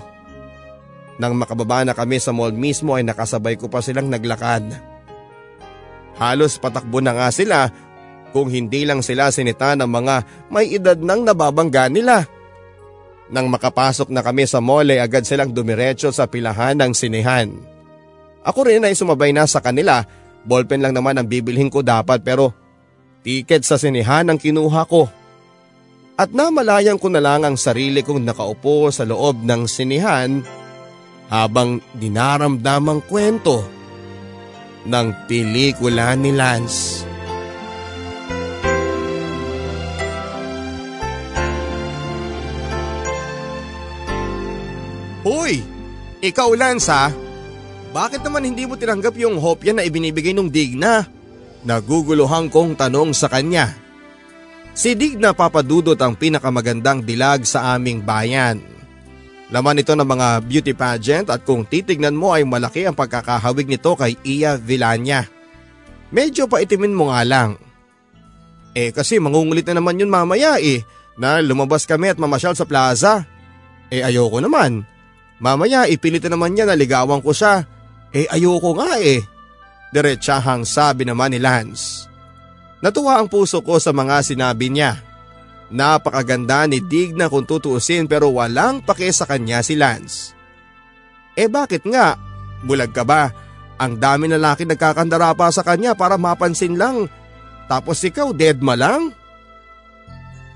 [1.20, 4.64] Nang makababa na kami sa mall mismo ay nakasabay ko pa silang naglakad.
[6.18, 7.70] Halos patakbo na nga sila
[8.34, 10.16] kung hindi lang sila sinita ng mga
[10.50, 12.26] may edad nang nababangga nila.
[13.30, 17.54] Nang makapasok na kami sa ay agad silang dumiretso sa pilahan ng sinehan.
[18.44, 20.04] Ako rin ay sumabay na sa kanila,
[20.44, 22.52] ballpen lang naman ang bibilhin ko dapat pero
[23.24, 25.08] tiket sa sinehan ang kinuha ko.
[26.20, 30.44] At namalayan ko na lang ang sarili kong nakaupo sa loob ng sinehan
[31.32, 33.66] habang dinaramdamang kwento
[34.86, 37.13] ng pelikula ni Lance.
[45.24, 45.64] Hoy!
[46.20, 47.12] Ikaw Lance ha?
[47.96, 51.08] Bakit naman hindi mo tinanggap yung hopya na ibinibigay nung Digna?
[51.64, 53.72] Naguguluhan kong tanong sa kanya.
[54.76, 58.60] Si Digna papadudot ang pinakamagandang dilag sa aming bayan.
[59.54, 63.94] Laman ito ng mga beauty pageant at kung titignan mo ay malaki ang pagkakahawig nito
[63.94, 65.24] kay Iya Villania.
[66.10, 67.56] Medyo paitimin mo nga lang.
[68.74, 70.82] Eh kasi mangungulit na naman yun mamaya eh
[71.16, 73.30] na lumabas kami at mamasyal sa plaza.
[73.94, 74.93] Eh ayoko naman.
[75.44, 77.68] Mamaya ipilit na naman niya na ligawan ko siya.
[78.16, 79.20] Eh ayoko nga eh.
[79.92, 82.08] Diretsahang sabi naman ni Lance.
[82.80, 85.04] Natuwa ang puso ko sa mga sinabi niya.
[85.68, 90.32] Napakaganda ni Digna kung tutuusin pero walang pake sa kanya si Lance.
[91.36, 92.16] Eh bakit nga?
[92.64, 93.28] Bulag ka ba?
[93.84, 97.12] Ang dami na laki nagkakandara pa sa kanya para mapansin lang.
[97.68, 99.12] Tapos ikaw dead ma lang?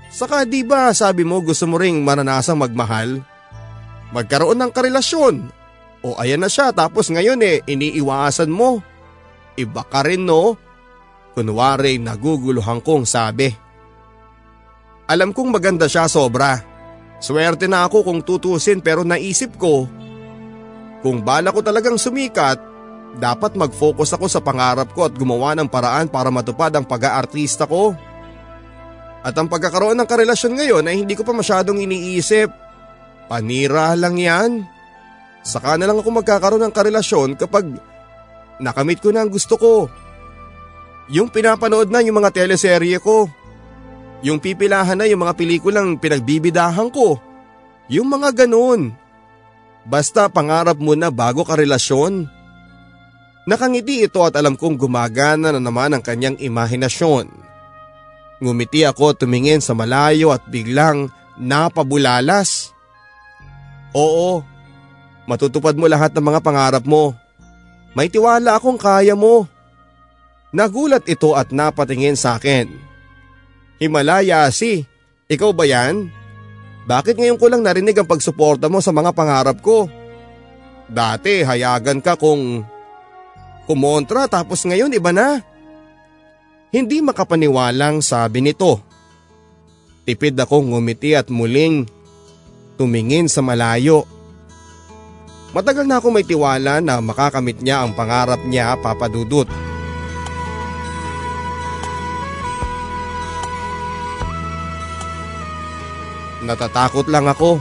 [0.08, 3.20] Saka di ba sabi mo gusto mo ring maranasang magmahal?
[4.14, 5.36] Magkaroon ng karelasyon.
[6.00, 8.80] O ayan na siya tapos ngayon eh iniiwasan mo.
[9.58, 10.54] Iba ka rin no?
[11.34, 13.50] Kunwari naguguluhan kong sabi.
[15.10, 16.62] Alam kong maganda siya sobra.
[17.18, 19.90] Swerte na ako kung tutusin pero naisip ko.
[21.02, 22.58] Kung bala ko talagang sumikat,
[23.18, 27.94] dapat mag-focus ako sa pangarap ko at gumawa ng paraan para matupad ang pag-aartista ko.
[29.22, 32.67] At ang pagkakaroon ng karelasyon ngayon ay hindi ko pa masyadong iniisip.
[33.28, 34.64] Panira lang yan.
[35.44, 37.68] Saka na lang ako magkakaroon ng karelasyon kapag
[38.58, 39.86] nakamit ko na ang gusto ko.
[41.12, 43.28] Yung pinapanood na yung mga teleserye ko.
[44.24, 47.20] Yung pipilahan na yung mga pelikulang pinagbibidahan ko.
[47.88, 48.92] Yung mga ganun.
[49.88, 52.28] Basta pangarap mo na bago ka relasyon.
[53.48, 57.32] Nakangiti ito at alam kong gumagana na naman ang kanyang imahinasyon.
[58.44, 61.08] Ngumiti ako tumingin sa malayo at biglang
[61.40, 62.76] napabulalas.
[63.96, 64.44] Oo,
[65.24, 67.16] matutupad mo lahat ng mga pangarap mo.
[67.96, 69.48] May tiwala akong kaya mo.
[70.52, 72.68] Nagulat ito at napatingin sa akin.
[73.80, 74.84] Himalaya si,
[75.28, 76.08] ikaw ba yan?
[76.88, 79.92] Bakit ngayon ko lang narinig ang pagsuporta mo sa mga pangarap ko?
[80.88, 82.64] Dati hayagan ka kung
[83.68, 85.44] kumontra tapos ngayon iba na.
[86.72, 88.80] Hindi makapaniwalang sabi nito.
[90.08, 91.84] Tipid akong ngumiti at muling
[92.78, 94.06] tumingin sa malayo.
[95.50, 99.50] Matagal na ako may tiwala na makakamit niya ang pangarap niya papadudot.
[106.46, 107.58] Natatakot lang ako.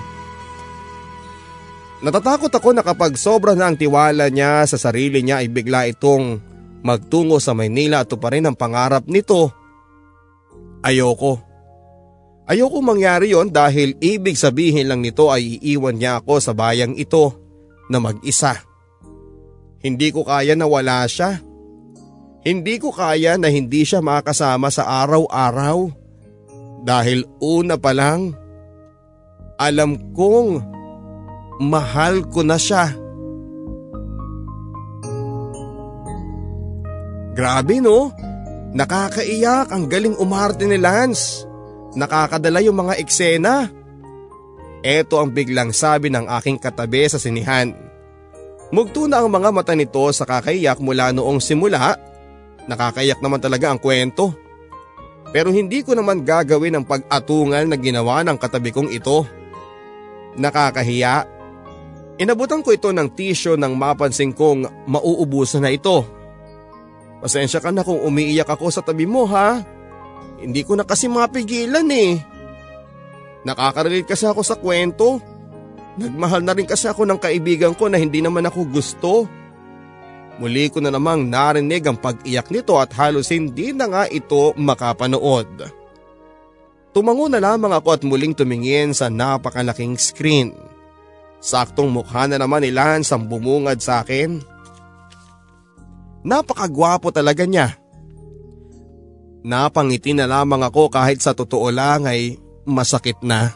[1.98, 6.38] Natatakot ako na kapag sobra na ang tiwala niya sa sarili niya ay bigla itong
[6.86, 9.50] magtungo sa Maynila at pa rin ang pangarap nito.
[10.86, 11.47] Ayoko.
[12.48, 17.36] Ayoko mangyari yon dahil ibig sabihin lang nito ay iiwan niya ako sa bayang ito
[17.92, 18.64] na mag-isa.
[19.84, 21.44] Hindi ko kaya na wala siya.
[22.48, 25.92] Hindi ko kaya na hindi siya makasama sa araw-araw.
[26.88, 28.32] Dahil una pa lang,
[29.60, 30.64] alam kong
[31.60, 32.96] mahal ko na siya.
[37.36, 38.16] Grabe no?
[38.72, 41.44] Nakakaiyak ang galing umarte ni Lance.
[41.98, 43.74] Nakakadala yung mga eksena.
[44.86, 47.74] Ito ang biglang sabi ng aking katabi sa sinihan.
[48.70, 51.98] Mugto na ang mga mata nito sa kakaiyak mula noong simula.
[52.70, 54.30] Nakakaiyak naman talaga ang kwento.
[55.34, 59.26] Pero hindi ko naman gagawin ang pag-atungal na ginawa ng katabi kong ito.
[60.38, 61.38] Nakakahiya
[62.18, 66.02] Inabutan ko ito ng tisyo nang mapansin kong mauubusan na ito.
[67.22, 69.62] Pasensya ka na kung umiiyak ako sa tabi mo ha.
[70.38, 72.22] Hindi ko na kasi mapigilan eh.
[73.48, 75.18] Nakaka-relate kasi ako sa kwento.
[75.98, 79.12] Nagmahal na rin kasi ako ng kaibigan ko na hindi naman ako gusto.
[80.38, 85.66] Muli ko na namang narinig ang pag-iyak nito at halos hindi na nga ito makapanood.
[86.94, 90.54] Tumango na lamang ako at muling tumingin sa napakalaking screen.
[91.42, 94.42] Saktong mukha na naman ni Lance ang bumungad sa akin.
[96.22, 97.78] Napakagwapo talaga niya.
[99.46, 103.54] Napangiti na lamang ako kahit sa totoo lang ay masakit na.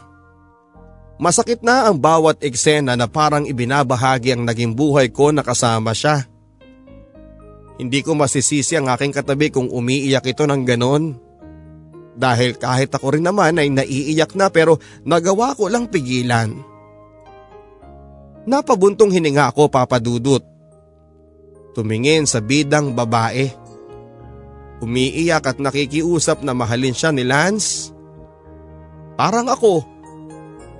[1.22, 6.26] Masakit na ang bawat eksena na parang ibinabahagi ang naging buhay ko na kasama siya.
[7.78, 11.18] Hindi ko masisisi ang aking katabi kung umiiyak ito ng ganon.
[12.12, 16.52] Dahil kahit ako rin naman ay naiiyak na pero nagawa ko lang pigilan.
[18.42, 20.42] Napabuntong hininga ako papadudot.
[21.72, 23.61] tumingin sa bidang babae.
[24.82, 27.94] Umiiyak at nakikiusap na mahalin siya ni Lance.
[29.14, 29.86] Parang ako.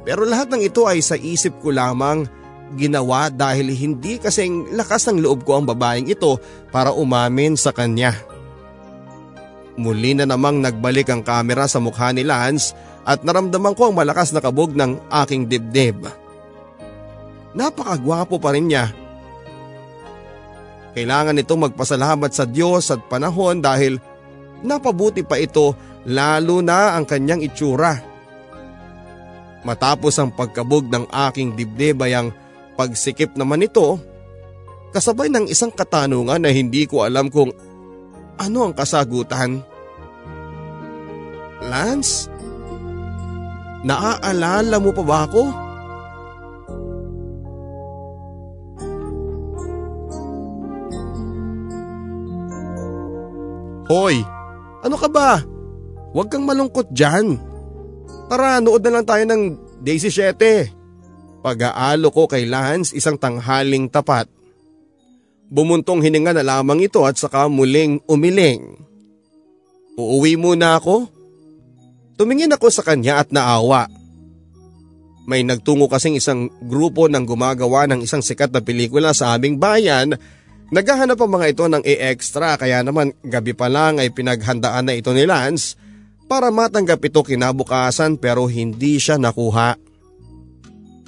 [0.03, 2.27] Pero lahat ng ito ay sa isip ko lamang
[2.75, 6.43] ginawa dahil hindi kasing lakas ng loob ko ang babaeng ito
[6.75, 8.11] para umamin sa kanya.
[9.79, 12.75] Muli na namang nagbalik ang kamera sa mukha ni Lance
[13.07, 16.11] at naramdaman ko ang malakas na kabog ng aking dibdib.
[17.55, 18.91] Napakagwapo pa rin niya.
[20.93, 23.97] Kailangan itong magpasalamat sa Diyos at panahon dahil
[24.61, 25.73] napabuti pa ito
[26.05, 27.97] lalo na ang kanyang itsura.
[29.63, 32.29] Matapos ang pagkabog ng aking dibdib ay ang
[32.75, 33.97] pagsikip naman ito,
[34.93, 37.55] kasabay ng isang katanungan na hindi ko alam kung
[38.37, 39.63] ano ang kasagutan.
[41.63, 42.27] Lance,
[43.87, 45.62] naaalala mo pa ba ako?
[53.93, 54.25] Hoy,
[54.81, 55.45] ano ka ba?
[56.17, 57.37] Huwag kang malungkot dyan.
[58.33, 59.43] Tara, nood na lang tayo ng
[59.85, 61.45] Daisy 7.
[61.45, 64.33] Pag-aalo ko kay Lance isang tanghaling tapat.
[65.53, 68.81] Bumuntong hininga na lamang ito at saka muling umiling.
[70.01, 71.13] Uuwi muna ako?
[72.17, 73.93] Tumingin ako sa kanya at naawa.
[75.29, 80.17] May nagtungo kasing isang grupo ng gumagawa ng isang sikat na pelikula sa aming bayan.
[80.73, 85.13] Naghahanap ang mga ito ng e-extra kaya naman gabi pa lang ay pinaghandaan na ito
[85.13, 85.77] ni Lance
[86.25, 89.77] para matanggap ito kinabukasan pero hindi siya nakuha.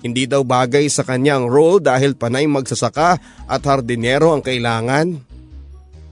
[0.04, 3.16] Hindi daw bagay sa kanya ang role dahil panay magsasaka
[3.48, 5.16] at hardinero ang kailangan.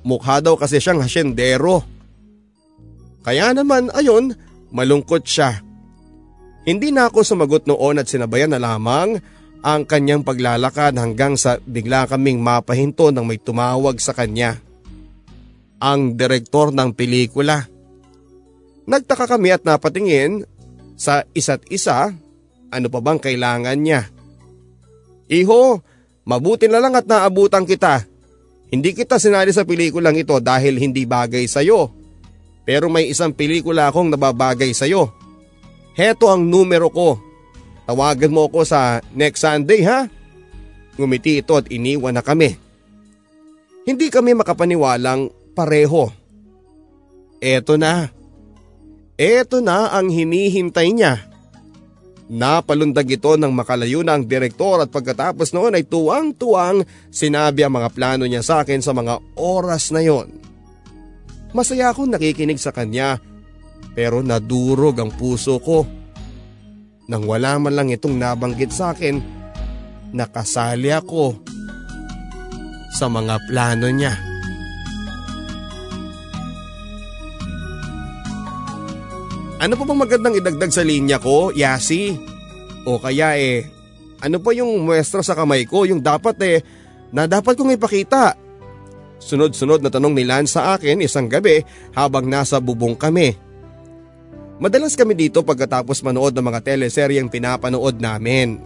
[0.00, 1.84] Mukha daw kasi siyang hasyendero.
[3.20, 4.32] Kaya naman ayon,
[4.72, 5.60] malungkot siya.
[6.64, 9.20] Hindi na ako sumagot noon at sinabayan na lamang
[9.62, 14.59] ang kanyang paglalakad hanggang sa bigla kaming mapahinto nang may tumawag sa kanya.
[15.83, 17.66] Ang direktor ng pelikula.
[18.87, 20.42] Nagtaka kami at napatingin
[20.98, 22.14] sa isa't isa
[22.72, 24.09] ano pa bang kailangan niya?
[25.29, 25.85] Iho,
[26.25, 28.09] mabuti na lang at naabutan kita.
[28.72, 31.92] Hindi kita sinali sa pelikulang ito dahil hindi bagay sa'yo.
[32.64, 35.12] Pero may isang pelikula akong nababagay sa'yo.
[35.92, 37.20] Heto ang numero ko.
[37.92, 40.09] Tawagan mo ako sa next Sunday ha?
[40.96, 42.57] Ngumiti ito at iniwan na kami.
[43.85, 46.09] Hindi kami makapaniwalang pareho.
[47.37, 48.09] Eto na.
[49.20, 51.20] Eto na ang hinihintay niya.
[52.33, 57.92] Napalundag ito ng makalayo na ang direktor at pagkatapos noon ay tuwang-tuwang sinabi ang mga
[57.92, 60.33] plano niya sa akin sa mga oras na yon.
[61.52, 63.20] Masaya akong nakikinig sa kanya
[63.92, 66.00] pero nadurog ang puso ko.
[67.10, 69.18] Nang wala man lang itong nabanggit sa akin,
[70.14, 71.34] nakasali ako
[72.94, 74.14] sa mga plano niya.
[79.62, 82.18] Ano pa bang magandang idagdag sa linya ko, Yasi?
[82.82, 83.62] O kaya eh,
[84.18, 86.58] ano pa yung muestra sa kamay ko, yung dapat eh,
[87.14, 88.34] na dapat kong ipakita?
[89.22, 91.62] Sunod-sunod na tanong ni Lance sa akin isang gabi
[91.94, 93.38] habang nasa bubong kami.
[94.62, 98.62] Madalas kami dito pagkatapos manood ng mga teleseryeng pinapanood namin.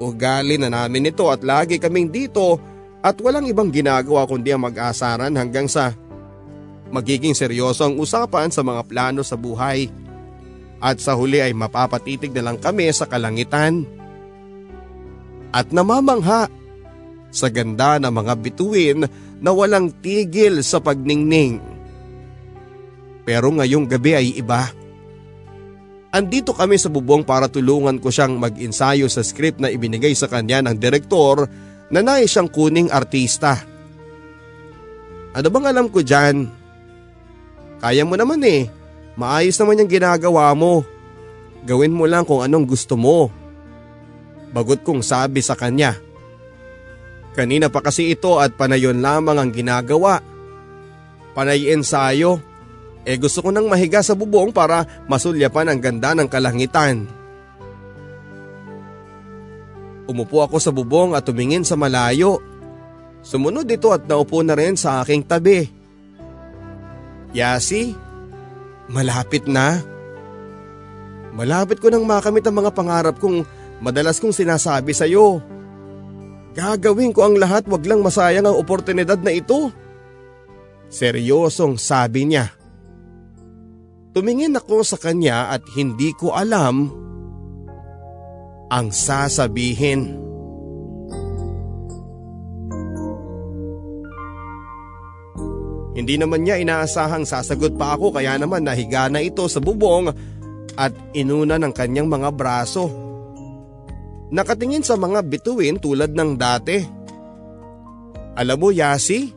[0.00, 2.56] Ugali na namin ito at lagi kaming dito
[3.04, 5.92] at walang ibang ginagawa kundi ang mag-asaran hanggang sa
[6.88, 9.92] magiging seryoso ang usapan sa mga plano sa buhay.
[10.80, 13.84] At sa huli ay mapapatitig na lang kami sa kalangitan.
[15.52, 16.48] At namamangha
[17.28, 19.04] sa ganda ng mga bituin
[19.44, 21.60] na walang tigil sa pagningning.
[23.28, 24.85] Pero ngayong gabi ay iba.
[26.16, 30.64] Andito kami sa bubong para tulungan ko siyang mag-insayo sa script na ibinigay sa kanya
[30.64, 31.44] ng direktor
[31.92, 33.60] na nais siyang kuning artista.
[35.36, 36.48] Ano bang alam ko dyan?
[37.84, 38.64] Kaya mo naman eh.
[39.20, 40.88] Maayos naman yung ginagawa mo.
[41.68, 43.28] Gawin mo lang kung anong gusto mo.
[44.56, 46.00] Bagot kong sabi sa kanya.
[47.36, 50.24] Kanina pa kasi ito at panayon lamang ang ginagawa.
[51.36, 52.40] Panay ensayo.
[53.06, 57.06] Eh gusto ko nang mahiga sa bubong para masulyapan ang ganda ng kalangitan.
[60.10, 62.42] Umupo ako sa bubong at tumingin sa malayo.
[63.22, 65.70] Sumunod ito at naupo na rin sa aking tabi.
[67.30, 67.94] Yasi,
[68.90, 69.82] malapit na.
[71.30, 73.46] Malapit ko nang makamit ang mga pangarap kong
[73.78, 75.38] madalas kong sinasabi sa iyo.
[76.58, 79.70] Gagawin ko ang lahat wag lang masayang ang oportunidad na ito.
[80.88, 82.55] Seryosong sabi niya.
[84.16, 86.88] Tumingin ako sa kanya at hindi ko alam
[88.72, 90.16] ang sasabihin.
[95.92, 100.08] Hindi naman niya inaasahang sasagot pa ako kaya naman nahiga na ito sa bubong
[100.80, 102.88] at inuna ng kanyang mga braso.
[104.32, 106.80] Nakatingin sa mga bituin tulad ng dati.
[108.32, 109.28] Alam mo Yasi,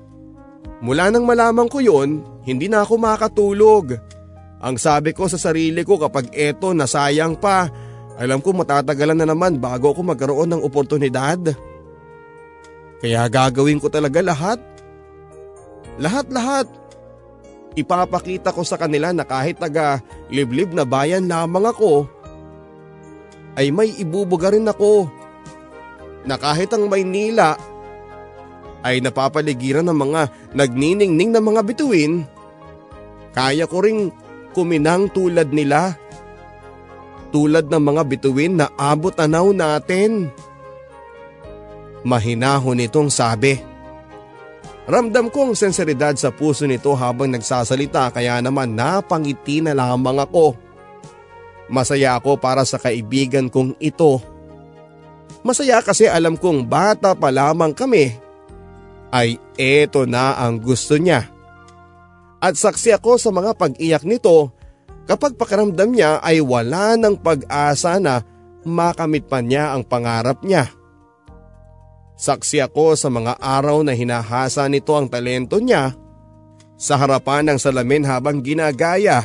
[0.80, 4.19] mula nang malaman ko yon, hindi na ako makatulog.
[4.60, 7.72] Ang sabi ko sa sarili ko kapag eto nasayang pa,
[8.20, 11.40] alam ko matatagalan na naman bago ako magkaroon ng oportunidad.
[13.00, 14.60] Kaya gagawin ko talaga lahat.
[15.96, 16.68] Lahat-lahat.
[17.80, 22.04] Ipapakita ko sa kanila na kahit taga liblib na bayan lamang ako,
[23.56, 25.08] ay may ibubuga rin ako.
[26.28, 27.56] Na kahit ang Maynila
[28.84, 32.28] ay napapaligiran ng mga nagniningning na mga bituin,
[33.32, 34.12] kaya ko ring
[34.60, 35.96] kuminang tulad nila.
[37.32, 40.28] Tulad ng mga bituin na abot anaw natin.
[42.04, 43.56] Mahinahon itong sabi.
[44.90, 50.58] Ramdam ko ang senseridad sa puso nito habang nagsasalita kaya naman napangiti na lamang ako.
[51.70, 54.20] Masaya ako para sa kaibigan kong ito.
[55.46, 58.18] Masaya kasi alam kong bata pa lamang kami
[59.14, 61.39] ay eto na ang gusto niya.
[62.40, 64.56] At saksi ako sa mga pag-iyak nito
[65.04, 68.24] kapag pakiramdam niya ay wala ng pag-asa na
[68.64, 70.72] makamit pa niya ang pangarap niya.
[72.20, 75.96] Saksi ako sa mga araw na hinahasa nito ang talento niya
[76.80, 79.24] sa harapan ng salamin habang ginagaya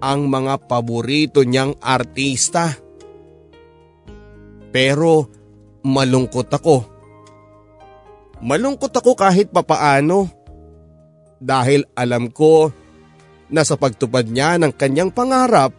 [0.00, 2.72] ang mga paborito niyang artista.
[4.72, 5.28] Pero
[5.84, 6.76] malungkot ako.
[8.40, 10.39] Malungkot ako kahit papaano
[11.40, 12.68] dahil alam ko
[13.50, 15.72] na sa pagtupad niya ng kanyang pangarap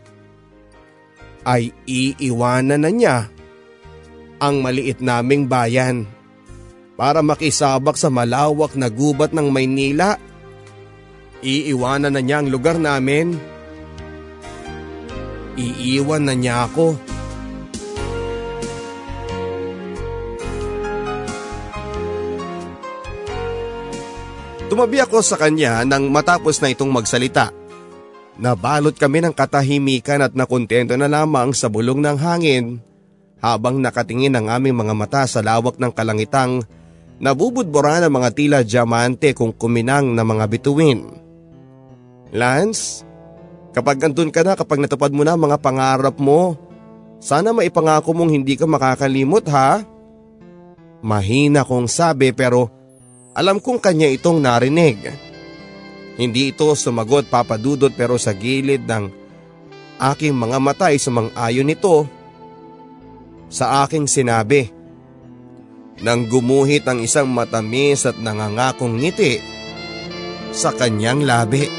[1.45, 3.17] ay iiwanan na niya
[4.41, 6.09] ang maliit naming bayan
[6.97, 10.17] para makisabak sa malawak na gubat ng Maynila.
[11.41, 13.33] Iiwanan na niya ang lugar namin.
[15.57, 16.93] Iiwan na niya ako.
[24.71, 27.51] Tumabi ako sa kanya nang matapos na itong magsalita.
[28.39, 32.79] Nabalot kami ng katahimikan at nakontento na lamang sa bulong ng hangin
[33.43, 36.63] habang nakatingin ang aming mga mata sa lawak ng kalangitang
[37.21, 41.05] Nabubudbura ng mga tila diamante kung kuminang na mga bituin.
[42.33, 43.05] Lance,
[43.77, 46.57] kapag andun ka na kapag natupad mo na mga pangarap mo,
[47.21, 49.85] sana maipangako mong hindi ka makakalimot ha?
[51.05, 52.80] Mahina kong sabi pero
[53.31, 54.99] alam kong kanya itong narinig.
[56.19, 59.07] Hindi ito sumagot papadudot pero sa gilid ng
[59.97, 62.05] aking mga mata ay sumang-ayon nito
[63.47, 64.69] sa aking sinabi
[66.01, 69.37] nang gumuhit ang isang matamis at nangangakong ngiti
[70.51, 71.69] sa kanyang labi.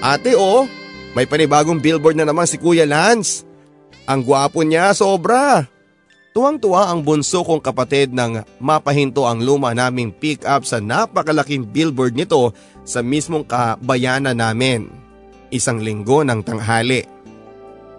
[0.00, 0.66] Ate oh,
[1.14, 3.46] may panibagong billboard na naman si Kuya Lance.
[4.10, 5.68] Ang gwapo niya sobra.
[6.30, 12.14] Tuwang-tuwa ang bunso kong kapatid nang mapahinto ang luma naming pick up sa napakalaking billboard
[12.14, 12.54] nito
[12.86, 14.86] sa mismong kabayanan namin.
[15.50, 17.02] Isang linggo ng tanghali.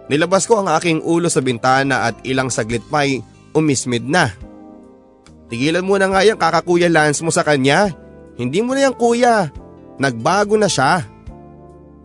[0.08, 3.20] Nilabas ko ang aking ulo sa bintana at ilang saglit pa'y
[3.52, 4.32] umismid na.
[5.52, 7.92] Tigilan mo na nga yung kakakuya Lance mo sa kanya.
[8.40, 9.52] Hindi mo na yan kuya.
[10.00, 11.04] Nagbago na siya.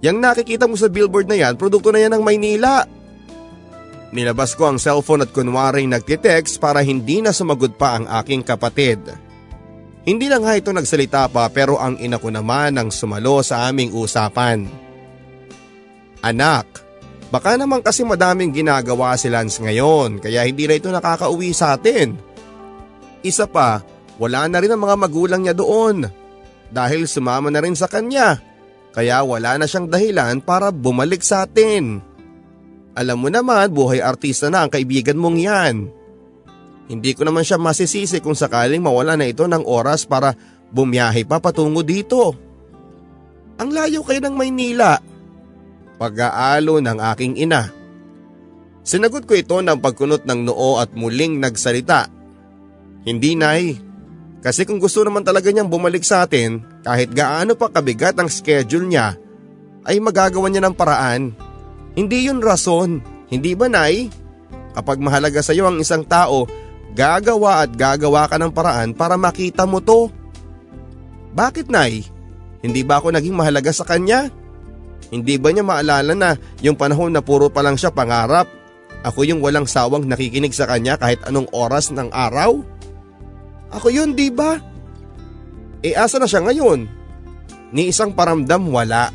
[0.03, 2.83] Yang nakikita mo sa billboard na yan, produkto na yan ng Maynila.
[4.15, 9.03] Nilabas ko ang cellphone at kunwaring nagtitext para hindi na sumagot pa ang aking kapatid.
[10.07, 13.91] Hindi lang nga ito nagsalita pa pero ang ina ko naman ang sumalo sa aming
[13.91, 14.63] usapan.
[16.23, 16.87] Anak,
[17.27, 22.15] Baka naman kasi madaming ginagawa si Lance ngayon kaya hindi na ito nakakauwi sa atin.
[23.19, 23.83] Isa pa,
[24.15, 26.07] wala na rin ang mga magulang niya doon
[26.71, 28.39] dahil sumama na rin sa kanya
[28.95, 31.99] kaya wala na siyang dahilan para bumalik sa atin.
[32.97, 35.75] Alam mo naman buhay artista na ang kaibigan mong yan.
[36.89, 40.33] Hindi ko naman siya masisisi kung sakaling mawala na ito ng oras para
[40.73, 42.33] bumiyahe pa patungo dito.
[43.61, 44.97] Ang layo kayo ng Maynila
[45.97, 47.73] pag-aalo ng aking ina.
[48.85, 52.07] Sinagot ko ito ng pagkunot ng noo at muling nagsalita.
[53.03, 53.75] Hindi nay,
[54.39, 58.87] kasi kung gusto naman talaga niyang bumalik sa atin kahit gaano pa kabigat ang schedule
[58.87, 59.17] niya
[59.83, 61.46] ay magagawa niya ng paraan.
[61.97, 63.01] Hindi yun rason,
[63.33, 64.13] hindi ba nay?
[64.77, 66.45] Kapag mahalaga sa iyo ang isang tao,
[66.93, 70.13] gagawa at gagawa ka ng paraan para makita mo to.
[71.33, 72.05] Bakit nay?
[72.61, 74.29] Hindi ba ako naging mahalaga sa kanya?
[75.09, 78.45] Hindi ba niya maalala na yung panahon na puro pa lang siya pangarap?
[79.01, 82.61] Ako yung walang sawang nakikinig sa kanya kahit anong oras ng araw?
[83.73, 84.61] Ako yun, di ba?
[85.81, 86.85] E asa na siya ngayon?
[87.73, 89.09] Ni isang paramdam wala.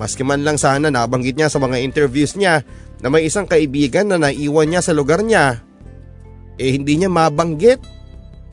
[0.00, 2.64] Maski man lang sana nabanggit niya sa mga interviews niya
[3.04, 5.60] na may isang kaibigan na naiwan niya sa lugar niya.
[6.56, 7.84] Eh hindi niya mabanggit.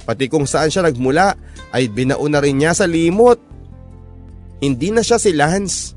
[0.04, 1.40] Pati kung saan siya nagmula
[1.72, 3.40] ay binauna rin niya sa limot.
[4.60, 5.96] Hindi na siya si Lance.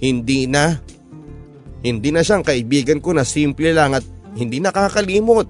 [0.00, 0.72] Hindi na.
[1.84, 4.04] Hindi na siyang kaibigan ko na simple lang at
[4.40, 5.48] hindi nakakalimot.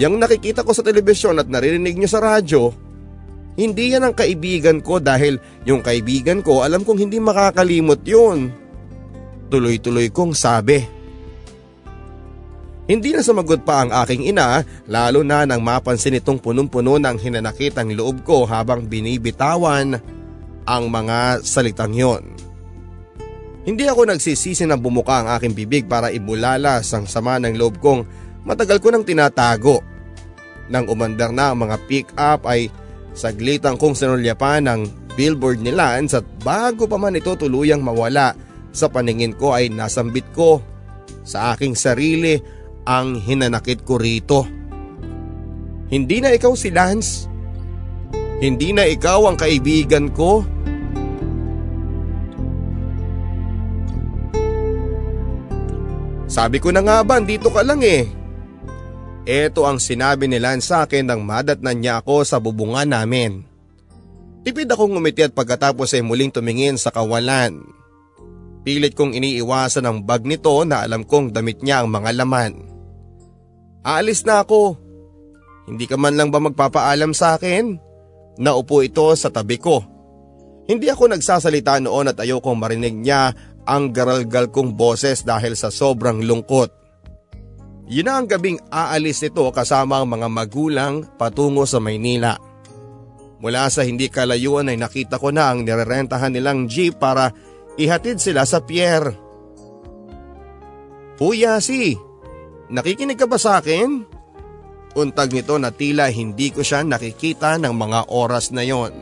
[0.00, 2.72] Yang nakikita ko sa telebisyon at naririnig niyo sa radyo,
[3.60, 5.36] hindi yan ang kaibigan ko dahil
[5.68, 8.48] yung kaibigan ko alam kong hindi makakalimot yun.
[9.52, 10.80] Tuloy-tuloy kong sabi.
[12.88, 17.76] Hindi na sumagot pa ang aking ina lalo na nang mapansin itong punong-puno ng hinanakit
[17.76, 20.00] ang loob ko habang binibitawan
[20.64, 22.24] ang mga salitang yon.
[23.60, 28.08] Hindi ako nagsisisi na bumuka ang aking bibig para ibulalas ang sama ng loob kong
[28.42, 29.84] matagal ko nang tinatago.
[30.72, 32.72] Nang umandar na ang mga pick-up ay
[33.10, 34.80] Saglitan kong sinulyapan ng
[35.18, 38.32] billboard ni Lance at bago pa man ito tuluyang mawala
[38.70, 40.62] sa paningin ko ay nasambit ko
[41.26, 42.38] sa aking sarili
[42.86, 44.46] ang hinanakit ko rito.
[45.90, 47.26] Hindi na ikaw si Lance.
[48.40, 50.46] Hindi na ikaw ang kaibigan ko.
[56.30, 58.19] Sabi ko na nga ba, dito ka lang eh.
[59.28, 63.44] Ito ang sinabi ni Lance sa akin nang madatnan niya ako sa bubungan namin.
[64.40, 67.60] Tipid akong ngumiti at pagkatapos ay muling tumingin sa kawalan.
[68.64, 72.64] Pilit kong iniiwasan ang bag nito na alam kong damit niya ang mga laman.
[73.84, 74.76] Aalis na ako.
[75.68, 77.76] Hindi ka man lang ba magpapaalam sa akin?
[78.40, 79.84] Naupo ito sa tabi ko.
[80.64, 83.36] Hindi ako nagsasalita noon at ayokong marinig niya
[83.68, 86.79] ang garalgal kong boses dahil sa sobrang lungkot.
[87.90, 92.38] Yun na ang gabing aalis ito kasama ang mga magulang patungo sa Maynila.
[93.42, 97.34] Mula sa hindi kalayuan ay nakita ko na ang nirerentahan nilang jeep para
[97.74, 99.10] ihatid sila sa pier.
[101.18, 101.98] Kuya si,
[102.70, 104.06] nakikinig ka ba sa akin?
[104.94, 108.94] Untag nito na tila hindi ko siya nakikita ng mga oras na yon.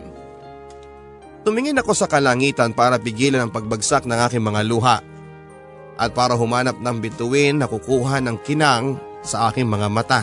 [1.45, 4.97] Tumingin ako sa kalangitan para pigilan ang pagbagsak ng aking mga luha
[5.99, 10.23] at para humanap ng bituin na kukuha ng kinang sa aking mga mata.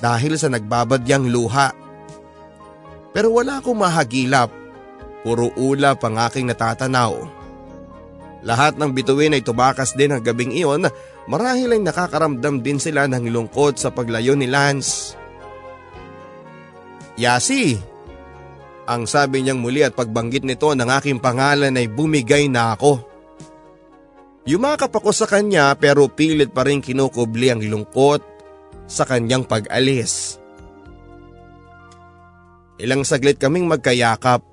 [0.00, 1.76] Dahil sa nagbabadyang luha.
[3.12, 4.48] Pero wala akong mahagilap.
[5.20, 7.28] Puro ulap ang aking natatanaw.
[8.46, 10.86] Lahat ng bituin ay tumakas din ang gabing iyon
[11.26, 15.18] marahil ay nakakaramdam din sila ng lungkot sa paglayo ni Lance.
[17.18, 17.74] Yasi!
[18.86, 23.15] Ang sabi niyang muli at pagbanggit nito ng aking pangalan ay bumigay na ako.
[24.46, 28.22] Yumakap ako sa kanya pero pilit pa rin kinukubli ang lungkot
[28.86, 30.38] sa kanyang pag-alis.
[32.78, 34.46] Ilang saglit kaming magkayakap.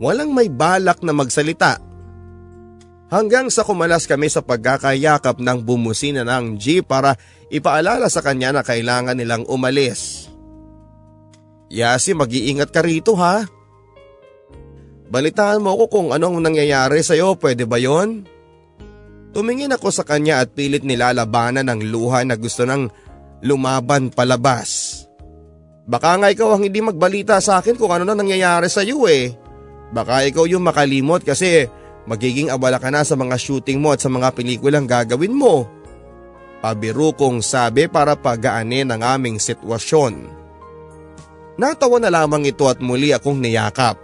[0.00, 1.76] Walang may balak na magsalita.
[3.12, 7.20] Hanggang sa kumalas kami sa pagkakayakap ng bumusina ng jeep para
[7.52, 10.32] ipaalala sa kanya na kailangan nilang umalis.
[11.68, 13.44] Yasi mag-iingat ka rito ha.
[15.06, 18.26] Balitaan mo ako kung anong nangyayari sa'yo, pwede ba yon?
[19.36, 22.88] Tumingin ako sa kanya at pilit nilalabanan ng luha na gusto nang
[23.44, 25.04] lumaban palabas.
[25.84, 29.36] Baka nga ikaw ang hindi magbalita sa akin kung ano na nangyayari sa iyo eh.
[29.92, 31.68] Baka ikaw yung makalimot kasi
[32.08, 35.68] magiging abala ka na sa mga shooting mo at sa mga pelikulang gagawin mo.
[36.64, 40.32] Pabiru kong sabi para pagaanin ang aming sitwasyon.
[41.60, 44.00] Natawa na lamang ito at muli akong niyakap.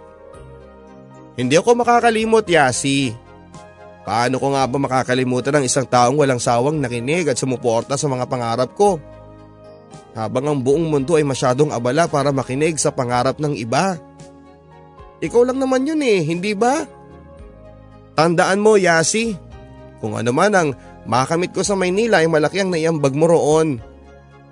[1.33, 3.22] Hindi ako makakalimot, Yasi.
[4.03, 8.27] Paano ko nga ba makakalimutan ng isang taong walang sawang nakinig at sumuporta sa mga
[8.27, 8.99] pangarap ko?
[10.13, 13.97] Habang ang buong mundo ay masyadong abala para makinig sa pangarap ng iba.
[15.23, 16.83] Ikaw lang naman yun eh, hindi ba?
[18.13, 19.33] Tandaan mo, Yasi.
[20.03, 20.69] Kung ano man ang
[21.07, 23.79] makamit ko sa Maynila ay malaki ang naiambag mo roon.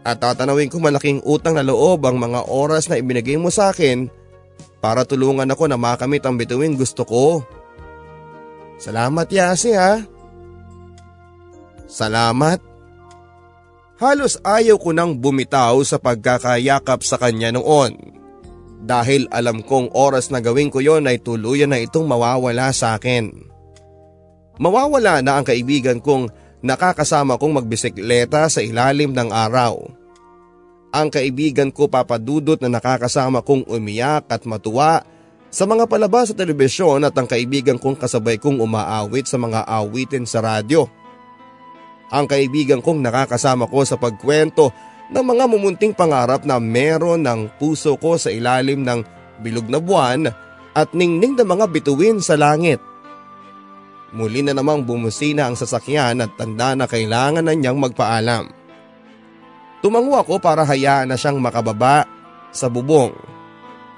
[0.02, 4.10] At tatanawin ko malaking utang na loob ang mga oras na ibinigay mo sa akin
[4.82, 7.45] para tulungan ako na makamit ang bituin gusto ko.
[8.82, 10.01] Salamat Yasi ha.
[11.86, 12.57] Salamat.
[14.01, 17.93] Halos ayaw ko nang bumitaw sa pagkakayakap sa kanya noon.
[18.82, 23.29] Dahil alam kong oras na gawin ko yon ay tuluyan na itong mawawala sa akin.
[24.57, 26.34] Mawawala na ang kaibigan kong
[26.65, 29.77] nakakasama kong magbisikleta sa ilalim ng araw.
[30.89, 35.05] Ang kaibigan ko papadudot na nakakasama kong umiyak at matuwa
[35.52, 40.24] sa mga palabas sa telebisyon at ang kaibigan kong kasabay kong umaawit sa mga awitin
[40.24, 40.88] sa radyo.
[42.08, 44.72] Ang kaibigan kong nakakasama ko sa pagkwento
[45.12, 49.04] ng mga mumunting pangarap na meron ng puso ko sa ilalim ng
[49.43, 50.32] bilog na buwan
[50.72, 52.80] at ningning na mga bituin sa langit.
[54.16, 58.52] Muli na namang bumusina ang sasakyan at tanda na kailangan na niyang magpaalam.
[59.84, 62.08] Tumango ako para hayaan na siyang makababa
[62.52, 63.30] sa bubong.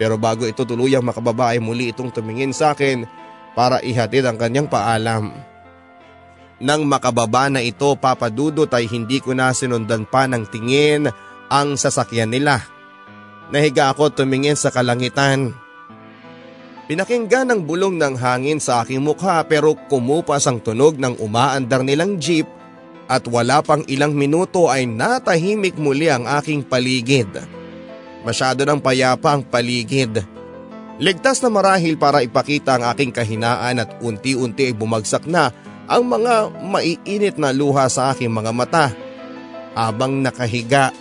[0.03, 3.07] Pero bago ito tuluyang makababa ay muli itong tumingin sa akin
[3.55, 5.31] para ihatid ang kanyang paalam.
[6.59, 11.07] Nang makababa na ito papadudot ay hindi ko na sinundan pa ng tingin
[11.47, 12.59] ang sasakyan nila.
[13.47, 15.55] Nahiga ako tumingin sa kalangitan.
[16.91, 22.19] Pinakinggan ang bulong ng hangin sa aking mukha pero kumupas ang tunog ng umaandar nilang
[22.19, 22.43] jeep
[23.07, 27.62] at wala pang ilang minuto ay natahimik muli ang aking paligid.
[28.23, 30.23] Masyado ng payapa ang paligid.
[30.97, 35.51] Ligtas na marahil para ipakita ang aking kahinaan at unti-unti ay bumagsak na
[35.91, 38.85] ang mga maiinit na luha sa aking mga mata.
[39.75, 40.95] Habang nakahiga,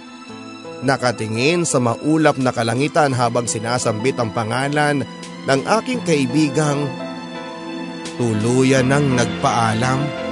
[0.83, 5.07] nakatingin sa maulap na kalangitan habang sinasambit ang pangalan
[5.47, 6.91] ng aking kaibigang
[8.19, 10.32] tuluyan ng nagpaalam.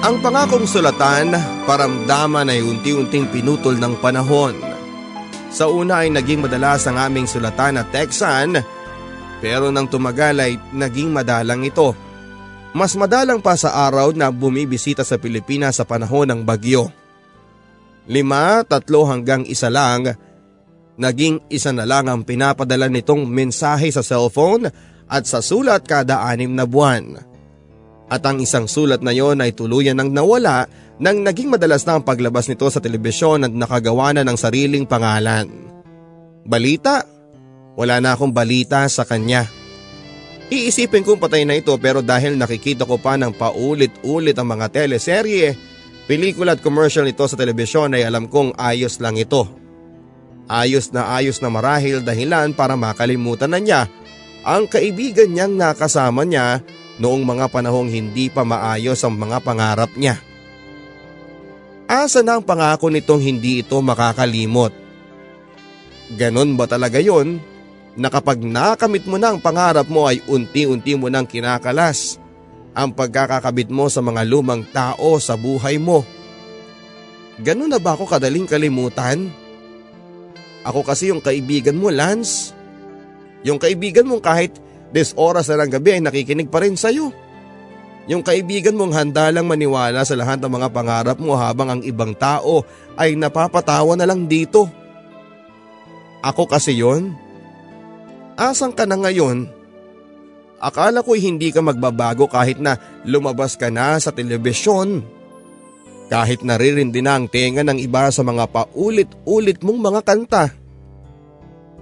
[0.00, 1.36] Ang pangakong sulatan,
[1.68, 4.56] paramdaman ay unti-unting pinutol ng panahon.
[5.52, 8.56] Sa una ay naging madalas ang aming sulatan at teksan
[9.44, 11.92] pero nang tumagal ay naging madalang ito.
[12.72, 16.88] Mas madalang pa sa araw na bumibisita sa Pilipinas sa panahon ng bagyo.
[18.08, 20.16] Lima, tatlo hanggang isa lang,
[20.96, 24.64] naging isa na lang ang pinapadala nitong mensahe sa cellphone
[25.12, 27.29] at sa sulat kada anim na buwan
[28.10, 30.66] at ang isang sulat na yon ay tuluyan ng nawala
[30.98, 35.46] nang naging madalas na ang paglabas nito sa telebisyon at nakagawa na ng sariling pangalan.
[36.44, 37.06] Balita?
[37.78, 39.46] Wala na akong balita sa kanya.
[40.50, 45.54] Iisipin kong patay na ito pero dahil nakikita ko pa ng paulit-ulit ang mga teleserye,
[46.10, 49.46] pelikula at commercial nito sa telebisyon ay alam kong ayos lang ito.
[50.50, 53.86] Ayos na ayos na marahil dahilan para makalimutan na niya
[54.42, 56.58] ang kaibigan niyang nakasama niya
[57.00, 60.20] noong mga panahong hindi pa maayos ang mga pangarap niya.
[61.90, 64.70] Asa na ang pangako nitong hindi ito makakalimot?
[66.14, 67.42] Ganon ba talaga yon?
[67.98, 72.22] Na kapag nakamit mo na ang pangarap mo ay unti-unti mo nang kinakalas
[72.70, 76.06] ang pagkakakabit mo sa mga lumang tao sa buhay mo.
[77.42, 79.32] Ganon na ba ako kadaling kalimutan?
[80.62, 82.52] Ako kasi yung kaibigan mo, Lance.
[83.42, 84.52] Yung kaibigan mong kahit
[84.90, 87.14] Des oras na ng gabi ay nakikinig pa rin sa'yo.
[88.10, 92.10] Yung kaibigan mong handa lang maniwala sa lahat ng mga pangarap mo habang ang ibang
[92.10, 92.66] tao
[92.98, 94.66] ay napapatawa na lang dito.
[96.18, 97.14] Ako kasi yon.
[98.34, 99.46] Asang ka na ngayon?
[100.60, 102.76] Akala ko'y hindi ka magbabago kahit na
[103.06, 105.00] lumabas ka na sa telebisyon.
[106.10, 110.44] Kahit naririndi na ang tenga ng iba sa mga paulit-ulit mong mga kanta.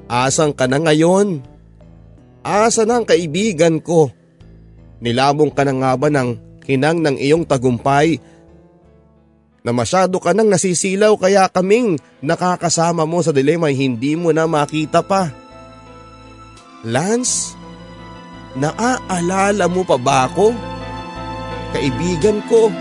[0.07, 1.43] Asang ka na ngayon?
[2.43, 4.11] Asa na ang kaibigan ko?
[4.99, 8.21] Nilabong ka na nga ba ng kinang ng iyong tagumpay
[9.63, 15.03] na masyado ka nang nasisilaw kaya kaming nakakasama mo sa dilema hindi mo na makita
[15.03, 15.29] pa.
[16.87, 17.59] Lance,
[18.55, 20.55] naaalala mo pa ba ako?
[21.75, 22.73] Kaibigan ko.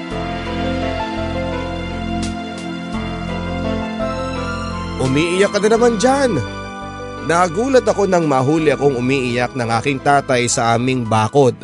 [4.97, 6.56] Umiiyak ka na naman dyan.
[7.27, 11.59] Nagulat ako nang mahuli akong umiiyak ng aking tatay sa aming bakod.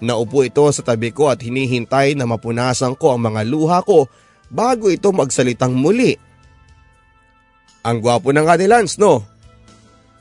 [0.00, 4.08] Naupo ito sa tabi ko at hinihintay na mapunasan ko ang mga luha ko
[4.48, 6.16] bago ito magsalitang muli.
[7.84, 9.20] Ang gwapo ng Lance, no?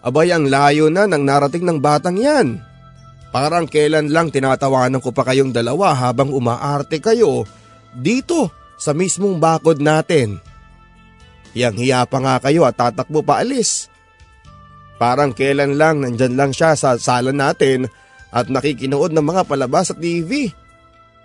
[0.04, 2.60] Abay ang layo na nang narating ng batang yan.
[3.32, 7.48] Parang kailan lang tinatawanan ko pa kayong dalawa habang umaarte kayo
[7.96, 10.44] dito sa mismong bakod natin.
[11.56, 13.88] Yang hiya pa nga kayo at tatakbo pa alis.
[15.02, 17.90] Parang kailan lang nandyan lang siya sa sala natin
[18.30, 20.54] at nakikinood ng mga palabas sa TV.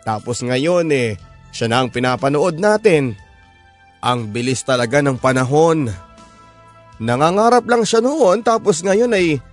[0.01, 1.21] Tapos ngayon eh,
[1.53, 3.13] siya na ang pinapanood natin.
[4.01, 5.93] Ang bilis talaga ng panahon.
[6.97, 9.45] Nangangarap lang siya noon tapos ngayon ay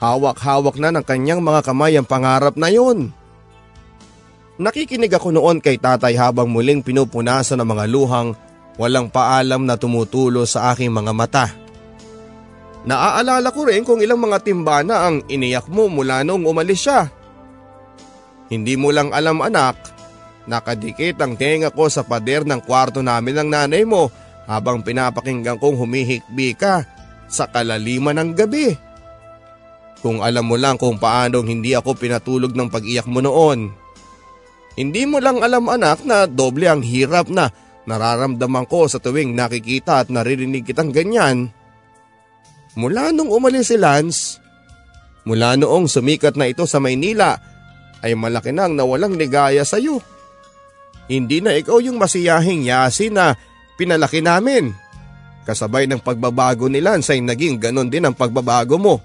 [0.00, 3.12] hawak-hawak na ng kanyang mga kamay ang pangarap na yon.
[4.56, 8.32] Nakikinig ako noon kay tatay habang muling pinupunasan ng mga luhang
[8.80, 11.59] walang paalam na tumutulo sa aking mga mata.
[12.80, 17.12] Naaalala ko rin kung ilang mga timbana ang iniyak mo mula noong umalis siya.
[18.48, 19.76] Hindi mo lang alam anak,
[20.48, 24.08] nakadikit ang tenga ko sa pader ng kwarto namin ng nanay mo
[24.48, 26.82] habang pinapakinggan kong humihikbi ka
[27.30, 28.74] sa kalaliman ng gabi.
[30.00, 33.70] Kung alam mo lang kung paanong hindi ako pinatulog ng pag-iyak mo noon.
[34.74, 37.52] Hindi mo lang alam anak na doble ang hirap na
[37.84, 41.52] nararamdaman ko sa tuwing nakikita at naririnig kitang ganyan.
[42.78, 44.38] Mula nung umalis si Lance,
[45.26, 47.34] mula noong sumikat na ito sa Maynila,
[48.00, 49.98] ay malaki nang nawalang ligaya sa iyo.
[51.10, 53.34] Hindi na ikaw yung masiyahing yasi na
[53.74, 54.70] pinalaki namin.
[55.42, 59.02] Kasabay ng pagbabago ni Lance ay naging ganon din ang pagbabago mo.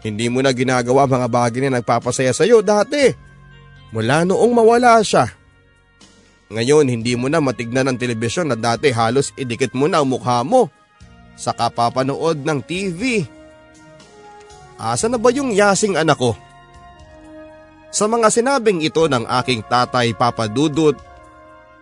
[0.00, 3.12] Hindi mo na ginagawa mga bagay na nagpapasaya sa iyo dati.
[3.92, 5.28] Mula noong mawala siya.
[6.50, 10.40] Ngayon hindi mo na matignan ang telebisyon na dati halos idikit mo na ang mukha
[10.42, 10.72] mo
[11.40, 13.24] sa kapapanood ng TV.
[14.76, 16.36] Asa na ba yung yasing anak ko?
[17.88, 21.00] Sa mga sinabing ito ng aking tatay Papa Dudut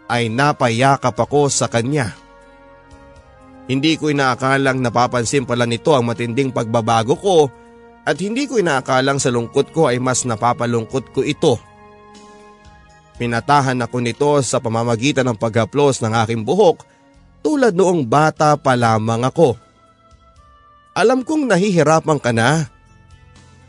[0.06, 2.14] ay napayakap ako sa kanya.
[3.68, 7.52] Hindi ko inaakalang napapansin pala nito ang matinding pagbabago ko
[8.08, 11.60] at hindi ko inaakalang sa lungkot ko ay mas napapalungkot ko ito.
[13.20, 16.88] Pinatahan ako nito sa pamamagitan ng paghaplos ng aking buhok
[17.40, 19.56] tulad noong bata pa lamang ako.
[20.98, 22.66] Alam kong nahihirapan ka na.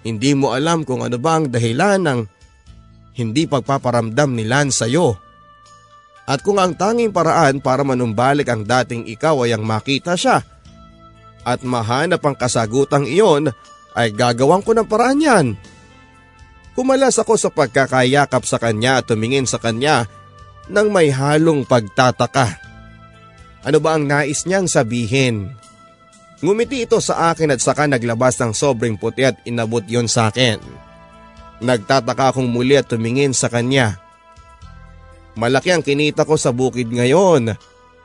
[0.01, 2.19] Hindi mo alam kung ano ba ang dahilan ng
[3.19, 5.13] hindi pagpaparamdam ni Lance sa'yo.
[6.29, 10.45] At kung ang tanging paraan para manumbalik ang dating ikaw ay ang makita siya
[11.43, 13.49] at mahanap ang kasagutang iyon
[13.97, 15.47] ay gagawin ko ng paraan yan.
[16.77, 20.05] Kumalas ako sa pagkakayakap sa kanya at tumingin sa kanya
[20.69, 22.68] nang may halong pagtataka.
[23.69, 25.53] Ano ba ang nais niyang sabihin?
[26.41, 30.57] Ngumiti ito sa akin at saka naglabas ng sobrang puti at inabot yon sa akin.
[31.61, 34.01] Nagtataka akong muli at tumingin sa kanya.
[35.37, 37.53] Malaki ang kinita ko sa bukid ngayon.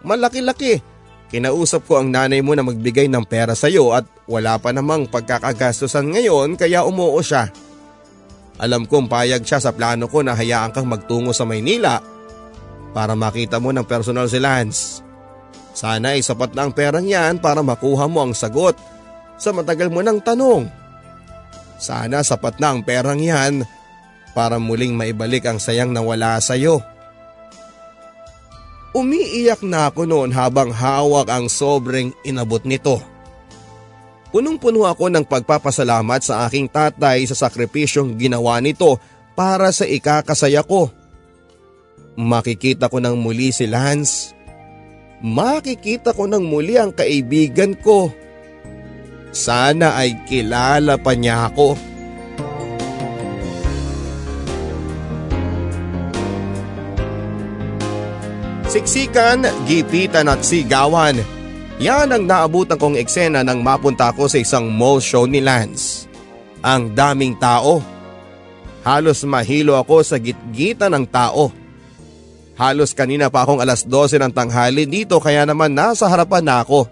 [0.05, 0.85] Malaki-laki.
[1.33, 5.09] Kinausap ko ang nanay mo na magbigay ng pera sa iyo at wala pa namang
[5.09, 7.49] pagkakagastusan ngayon kaya umuo siya.
[8.61, 12.05] Alam kong payag siya sa plano ko na hayaan kang magtungo sa Maynila
[12.93, 15.01] para makita mo ng personal si Lance.
[15.75, 18.79] Sana ay sapat na ang perang yan para makuha mo ang sagot
[19.35, 20.71] sa matagal mo ng tanong.
[21.83, 23.67] Sana sapat na ang perang yan
[24.39, 26.79] para muling maibalik ang sayang nawala sa iyo.
[28.95, 33.03] Umiiyak na ako noon habang hawak ang sobrang inabot nito.
[34.31, 38.99] Punong-puno ako ng pagpapasalamat sa aking tatay sa sakripisyong ginawa nito
[39.35, 40.91] para sa ikakasaya ko.
[42.15, 44.34] Makikita ko ng muli si Lance
[45.25, 48.13] makikita ko ng muli ang kaibigan ko.
[49.33, 51.81] Sana ay kilala pa niya ako.
[58.69, 61.17] Siksikan, gipitan at sigawan.
[61.81, 66.07] Yan ang naabutan kong eksena nang mapunta ako sa isang mall show ni Lance.
[66.61, 67.81] Ang daming tao.
[68.85, 71.64] Halos mahilo ako sa gitgita ng tao.
[72.55, 76.87] Halos kanina pa akong alas 12 ng tanghali dito kaya naman nasa harapan na ako.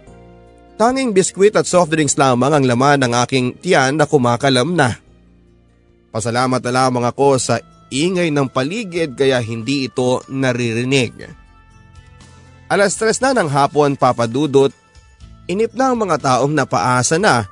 [0.74, 4.98] Tanging biskwit at soft drinks lamang ang laman ng aking tiyan na kumakalam na.
[6.10, 7.62] Pasalamat na lamang ako sa
[7.94, 11.30] ingay ng paligid kaya hindi ito naririnig.
[12.66, 14.74] Alas tres na ng hapon papadudot,
[15.46, 17.46] inip na ang mga taong napaasa na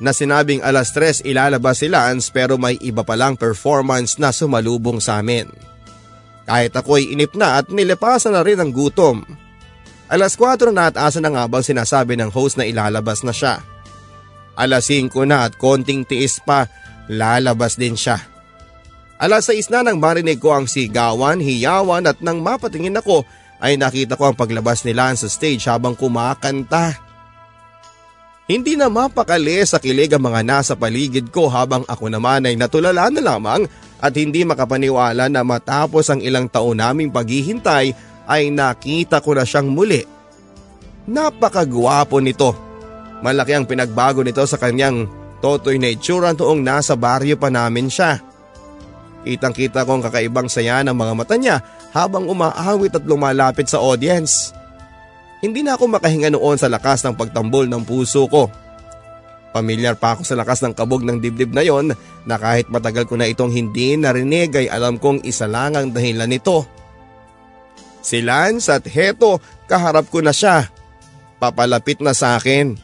[0.00, 5.20] na sinabing alas tres ilalabas si Lance pero may iba palang performance na sumalubong sa
[5.20, 5.69] amin.
[6.48, 9.22] Kahit ako'y inip na at nilipasan na rin ang gutom.
[10.10, 13.62] Alas 4 na at asa na nga bang sinasabi ng host na ilalabas na siya.
[14.58, 16.66] Alas 5 na at konting tiis pa,
[17.06, 18.18] lalabas din siya.
[19.20, 23.22] Alas 6 na nang marinig ko ang sigawan, hiyawan at nang mapatingin ako
[23.60, 26.96] ay nakita ko ang paglabas nila sa stage habang kumakanta.
[28.50, 33.06] Hindi na mapakali sa kilig ang mga nasa paligid ko habang ako naman ay natulala
[33.06, 33.62] na lamang
[34.00, 37.92] at hindi makapaniwala na matapos ang ilang taon naming paghihintay
[38.24, 40.00] ay nakita ko na siyang muli.
[41.04, 42.56] Napakagwapo nito.
[43.20, 45.04] Malaki ang pinagbago nito sa kanyang
[45.44, 48.22] totoy na itsura noong nasa baryo pa namin siya.
[49.20, 51.60] Kitang kita ko ang kakaibang saya ng mga mata niya
[51.92, 54.56] habang umaawit at lumalapit sa audience.
[55.44, 58.48] Hindi na ako makahinga noon sa lakas ng pagtambol ng puso ko.
[59.50, 61.90] Pamilyar pa ako sa lakas ng kabog ng dibdib na yon
[62.22, 66.30] na kahit matagal ko na itong hindi narinig ay alam kong isa lang ang dahilan
[66.30, 66.62] nito.
[68.00, 70.70] Si Lance at heto kaharap ko na siya.
[71.42, 72.78] Papalapit na sa akin.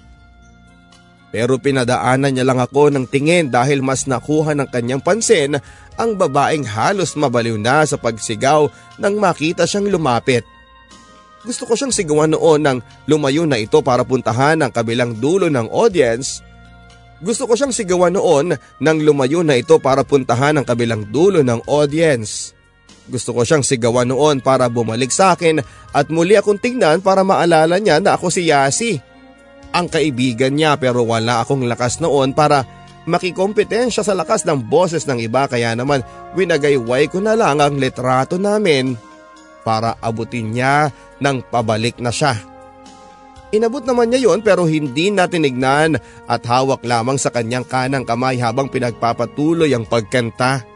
[1.31, 5.61] Pero pinadaanan niya lang ako ng tingin dahil mas nakuha ng kanyang pansin
[5.95, 8.67] ang babaeng halos mabaliw na sa pagsigaw
[8.99, 10.43] nang makita siyang lumapit.
[11.47, 15.71] Gusto ko siyang sigawan noon nang lumayo na ito para puntahan ang kabilang dulo ng
[15.71, 16.43] audience
[17.21, 18.53] gusto ko siyang sigawan noon
[18.83, 22.53] nang lumayo na ito para puntahan ang kabilang dulo ng audience.
[23.07, 25.63] Gusto ko siyang sigawan noon para bumalik sa akin
[25.95, 28.99] at muli akong tingnan para maalala niya na ako si Yasi.
[29.73, 32.65] Ang kaibigan niya pero wala akong lakas noon para
[33.07, 36.03] makikompetensya sa lakas ng boses ng iba kaya naman
[36.35, 38.99] winagayway ko na lang ang litrato namin
[39.63, 40.91] para abutin niya
[41.23, 42.56] ng pabalik na siya.
[43.55, 48.43] Inabot naman niya yon pero hindi na tinignan at hawak lamang sa kanyang kanang kamay
[48.43, 50.67] habang pinagpapatuloy ang pagkanta.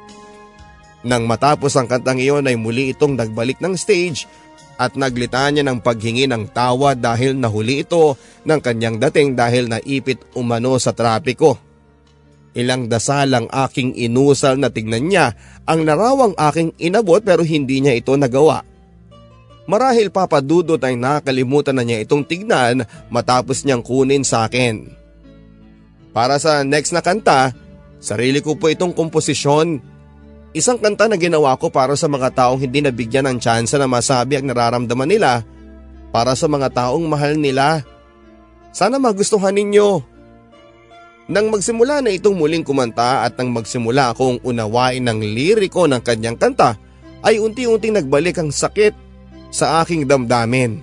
[1.03, 4.31] Nang matapos ang kantang iyon ay muli itong nagbalik ng stage
[4.79, 8.15] at naglita niya ng paghingi ng tawa dahil nahuli ito
[8.47, 11.59] ng kanyang dating dahil naipit umano sa trapiko.
[12.55, 15.35] Ilang dasal ang aking inusal na tignan niya
[15.67, 18.70] ang narawang aking inabot pero hindi niya ito nagawa.
[19.71, 24.91] Marahil papadudot ay nakalimutan na niya itong tignan matapos niyang kunin sa akin.
[26.11, 27.55] Para sa next na kanta,
[28.03, 29.79] sarili ko po itong komposisyon
[30.51, 34.35] Isang kanta na ginawa ko para sa mga taong hindi nabigyan ng tsansa na masabi
[34.35, 35.47] ang nararamdaman nila
[36.11, 37.87] para sa mga taong mahal nila.
[38.75, 40.03] Sana magustuhan ninyo.
[41.31, 46.35] Nang magsimula na itong muling kumanta at nang magsimula akong unawain ng liriko ng kanyang
[46.35, 46.75] kanta
[47.23, 49.10] ay unti-unting nagbalik ang sakit
[49.51, 50.81] sa aking damdamin.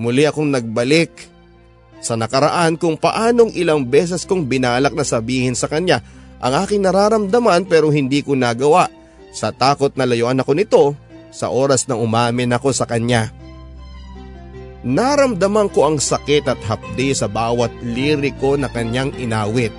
[0.00, 1.12] Muli akong nagbalik
[2.02, 6.02] sa nakaraan kung paanong ilang beses kong binalak na sabihin sa kanya
[6.42, 8.90] ang aking nararamdaman pero hindi ko nagawa
[9.30, 10.84] sa takot na layuan ako nito
[11.30, 13.30] sa oras na umamin ako sa kanya.
[14.82, 19.70] Naramdaman ko ang sakit at hapdi sa bawat liriko na kanyang inawit.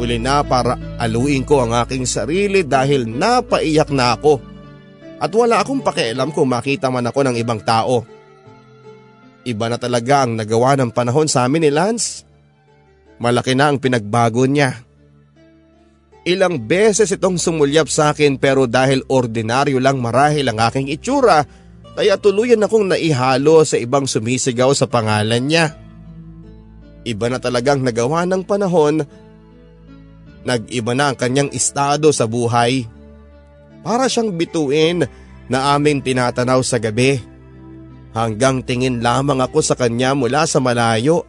[0.00, 4.40] Huli na para aluin ko ang aking sarili dahil napaiyak na ako.
[5.20, 8.08] At wala akong pakialam kung makita man ako ng ibang tao.
[9.44, 12.24] Iba na talaga ang nagawa ng panahon sa amin ni Lance.
[13.20, 14.80] Malaki na ang pinagbago niya.
[16.24, 21.44] Ilang beses itong sumulyap sa akin pero dahil ordinaryo lang marahil ang aking itsura,
[21.92, 25.76] kaya tuluyan akong naihalo sa ibang sumisigaw sa pangalan niya.
[27.04, 29.04] Iba na talagang nagawa ng panahon,
[30.44, 32.88] nag-iba na ang kanyang estado sa buhay.
[33.80, 35.08] Para siyang bituin
[35.50, 37.20] na aming tinatanaw sa gabi
[38.14, 41.24] hanggang tingin lamang ako sa kanya mula sa malayo.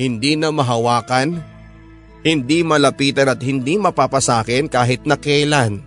[0.00, 1.40] Hindi na mahawakan,
[2.24, 5.84] hindi malapitan at hindi mapapasakin kahit na kailan.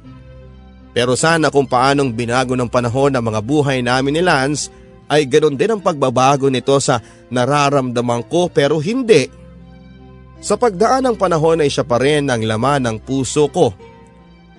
[0.94, 4.70] Pero sana kung paanong binago ng panahon ang mga buhay namin ni Lance
[5.10, 7.02] ay ganoon din ang pagbabago nito sa
[7.34, 9.26] nararamdaman ko pero hindi.
[10.44, 13.72] Sa pagdaan ng panahon ay siya pa rin ang laman ng puso ko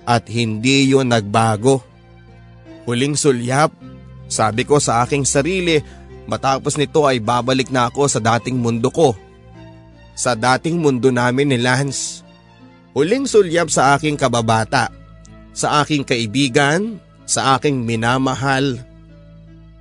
[0.01, 1.77] at hindi yun nagbago.
[2.89, 3.69] Huling sulyap
[4.25, 5.77] sabi ko sa aking sarili
[6.25, 9.13] matapos nito ay babalik na ako sa dating mundo ko.
[10.17, 12.25] Sa dating mundo namin ni Lance.
[12.97, 14.89] Huling sulyap sa aking kababata,
[15.53, 16.97] sa aking kaibigan,
[17.29, 18.81] sa aking minamahal.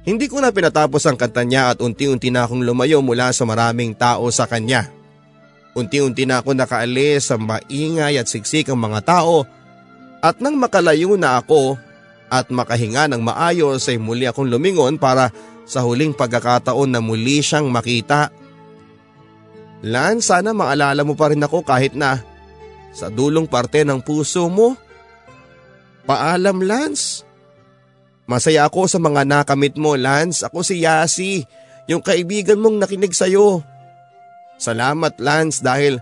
[0.05, 3.97] Hindi ko na pinatapos ang kanta niya at unti-unti na akong lumayo mula sa maraming
[3.97, 5.04] tao sa kanya.
[5.75, 9.43] Unti-unti na ako nakaalis sa maingay at siksik ang mga tao
[10.23, 11.75] at nang makalayo na ako
[12.31, 15.35] at makahinga ng maayos ay muli akong lumingon para
[15.67, 18.31] sa huling pagkakataon na muli siyang makita.
[19.85, 22.25] Lan, sana maalala mo pa rin ako kahit na
[22.95, 24.79] sa dulong parte ng puso mo.
[26.09, 27.27] Paalam, Lance.
[28.25, 30.41] Masaya ako sa mga nakamit mo, Lance.
[30.47, 31.45] Ako si Yasi,
[31.85, 33.61] yung kaibigan mong nakinig sa'yo.
[34.65, 36.01] Salamat, Lance, dahil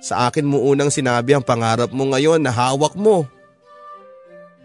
[0.00, 3.28] sa akin mo unang sinabi ang pangarap mo ngayon na hawak mo.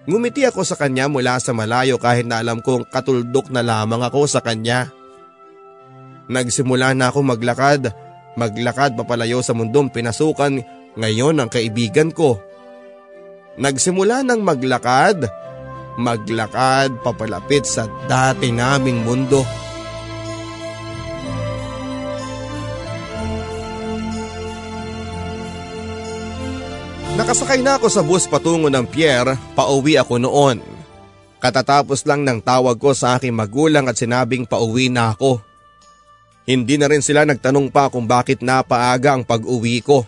[0.07, 4.27] Ngumiti ako sa kanya mula sa malayo kahit na alam kong katuldok na lamang ako
[4.31, 4.91] sa kanya.
[6.31, 7.91] Nagsimula na ako maglakad,
[8.39, 10.63] maglakad papalayo sa mundong pinasukan
[10.95, 12.39] ngayon ang kaibigan ko.
[13.59, 15.27] Nagsimula ng maglakad,
[15.99, 19.62] maglakad papalapit sa dati naming mundo.
[27.23, 30.59] Nakasakay na ako sa bus patungo ng Pierre, pauwi ako noon.
[31.39, 35.39] Katatapos lang ng tawag ko sa aking magulang at sinabing pauwi na ako.
[36.43, 40.03] Hindi na rin sila nagtanong pa kung bakit napaaga ang pag-uwi ko.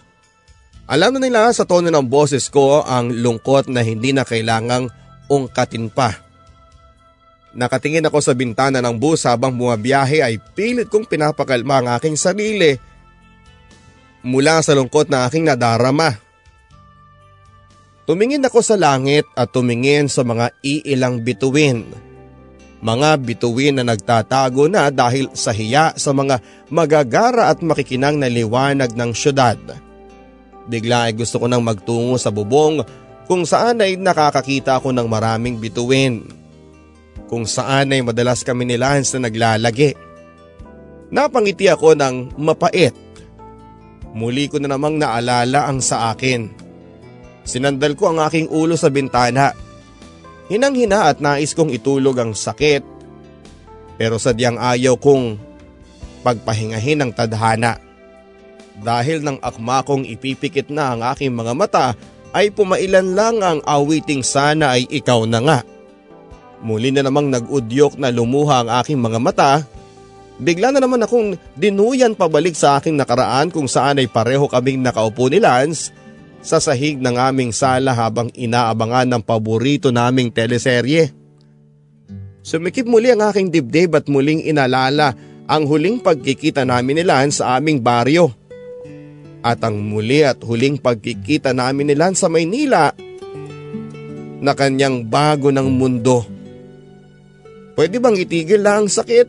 [0.92, 4.92] Alam na nila sa tono ng boses ko ang lungkot na hindi na kailangang
[5.32, 6.20] ungkatin pa.
[7.56, 12.76] Nakatingin ako sa bintana ng bus habang bumabiyahe ay pilit kong pinapakalma ang aking sarili
[14.20, 16.25] mula sa lungkot na aking nadarama.
[18.06, 21.90] Tumingin ako sa langit at tumingin sa mga iilang bituin.
[22.86, 26.38] Mga bituin na nagtatago na dahil sa hiya sa mga
[26.70, 29.58] magagara at makikinang na liwanag ng syudad.
[30.70, 32.86] Bigla ay gusto ko nang magtungo sa bubong
[33.26, 36.30] kung saan ay nakakakita ako ng maraming bituin.
[37.26, 39.98] Kung saan ay madalas kami ni Lance na naglalagi.
[41.10, 42.94] Napangiti ako ng mapait.
[44.14, 46.65] Muli ko na namang naalala ang sa akin.
[47.46, 49.54] Sinandal ko ang aking ulo sa bintana.
[50.50, 52.82] Hinang-hina at nais kong itulog ang sakit.
[54.02, 55.38] Pero sadyang ayaw kong
[56.26, 57.78] pagpahingahin ang tadhana.
[58.82, 61.88] Dahil ng akma kong ipipikit na ang aking mga mata
[62.36, 65.60] ay pumailan lang ang awiting sana ay ikaw na nga.
[66.66, 69.52] Muli na namang nag-udyok na lumuha ang aking mga mata.
[70.36, 75.32] Bigla na naman akong dinuyan pabalik sa aking nakaraan kung saan ay pareho kaming nakaupo
[75.32, 75.96] ni Lance
[76.46, 81.10] sa sahig ng aming sala habang inaabangan ng paborito naming teleserye.
[82.46, 85.18] Sumikip muli ang aking dibdib at muling inalala
[85.50, 88.30] ang huling pagkikita namin ni Lance sa aming baryo
[89.46, 92.94] at ang muli at huling pagkikita namin nila sa Maynila
[94.42, 96.26] na kanyang bago ng mundo.
[97.78, 99.28] Pwede bang itigil na ang sakit?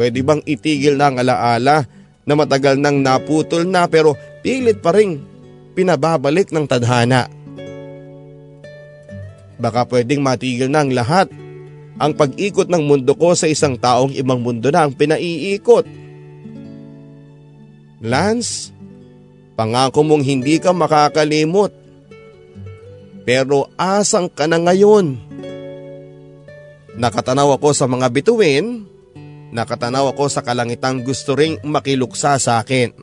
[0.00, 1.84] Pwede bang itigil na ang alaala
[2.24, 5.33] na matagal nang naputol na pero pilit pa rin
[5.74, 7.26] pinababalik ng tadhana?
[9.58, 11.28] Baka pwedeng matigil na ang lahat.
[11.98, 15.86] Ang pag-ikot ng mundo ko sa isang taong ibang mundo na ang pinaiikot.
[18.02, 18.74] Lance,
[19.54, 21.70] Pangako mong hindi ka makakalimot.
[23.22, 25.16] Pero asang ka na ngayon.
[26.98, 28.86] Nakatanaw ako sa mga bituin,
[29.54, 32.94] nakatanaw ako sa kalangitang gusto ring makiluksa sa akin.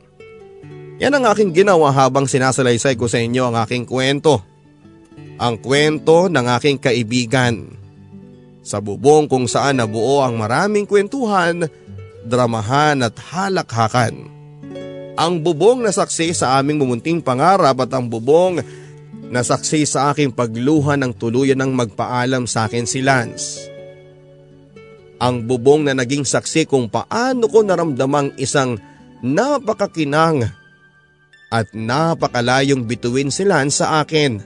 [1.02, 4.38] Yan ang aking ginawa habang sinasalaysay ko sa inyo ang aking kwento.
[5.42, 7.74] Ang kwento ng aking kaibigan.
[8.62, 11.66] Sa bubong kung saan nabuo ang maraming kwentuhan,
[12.22, 14.30] dramahan at halakhakan
[15.12, 18.64] ang bubong na saksi sa aming mumunting pangarap at ang bubong
[19.28, 23.68] na saksi sa aking pagluha ng tuluyan ng magpaalam sa akin si Lance.
[25.20, 28.80] Ang bubong na naging saksi kung paano ko naramdamang isang
[29.20, 30.48] napakakinang
[31.52, 34.40] at napakalayong bituin si Lance sa akin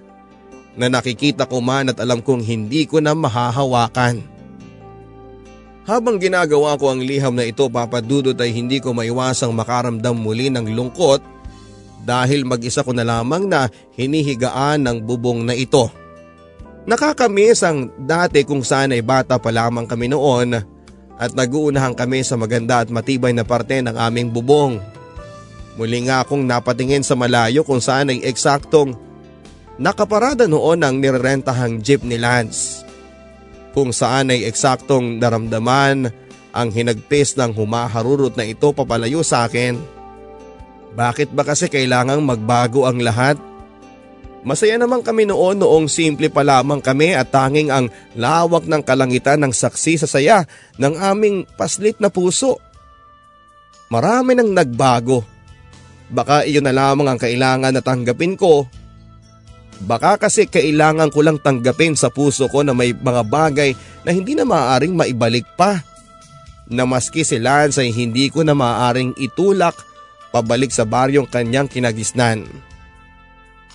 [0.74, 4.26] na nakikita ko man at alam kong hindi ko na mahahawakan.
[5.86, 10.74] Habang ginagawa ko ang liham na ito papadudot ay hindi ko maiwasang makaramdam muli ng
[10.74, 11.22] lungkot
[12.02, 15.86] dahil mag-isa ko na lamang na hinihigaan ng bubong na ito.
[16.90, 20.58] Nakakamiss ang dati kung saan ay bata pa lamang kami noon
[21.16, 24.82] at naguunahan kami sa maganda at matibay na parte ng aming bubong.
[25.76, 28.96] Muli nga akong napatingin sa malayo kung saan ay eksaktong
[29.76, 32.86] nakaparada noon ang nirerentahang jeep ni Lance
[33.76, 36.08] kung saan ay eksaktong naramdaman
[36.56, 39.76] ang hinagpis ng humaharurot na ito papalayo sa akin.
[40.96, 43.36] Bakit ba kasi kailangang magbago ang lahat?
[44.48, 49.44] Masaya naman kami noon noong simple pa lamang kami at tanging ang lawak ng kalangitan
[49.44, 50.48] ng saksi sa saya
[50.80, 52.56] ng aming paslit na puso.
[53.92, 55.35] Marami nang nagbago.
[56.06, 58.66] Baka iyon na lamang ang kailangan na tanggapin ko
[59.84, 63.76] Baka kasi kailangan ko lang tanggapin sa puso ko na may mga bagay
[64.08, 65.84] na hindi na maaaring maibalik pa.
[66.66, 69.76] Na maski si Lance ay hindi ko na maaaring itulak
[70.32, 72.48] pabalik sa baryong kanyang kinagisnan.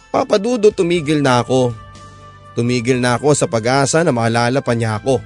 [0.10, 1.72] Papadudo tumigil na ako.
[2.58, 5.22] Tumigil na ako sa pag-asa na maalala pa niya ako.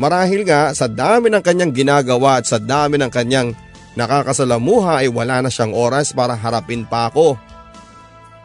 [0.00, 3.52] Marahil nga sa dami ng kanyang ginagawa at sa dami ng kanyang
[3.98, 7.36] nakakasalamuha ay wala na siyang oras para harapin pa ako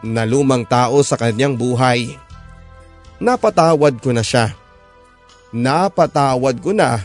[0.04, 2.14] na lumang tao sa kanyang buhay.
[3.18, 4.54] Napatawad ko na siya.
[5.50, 7.02] Napatawad ko na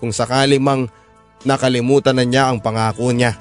[0.00, 0.88] kung sakali mang
[1.44, 3.36] nakalimutan na niya ang pangako niya.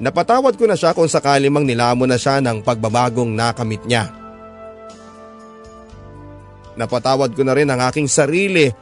[0.00, 4.08] Napatawad ko na siya kung sakali mang nilamon na siya ng pagbabagong nakamit niya.
[6.78, 8.72] Napatawad ko na rin ang aking sarili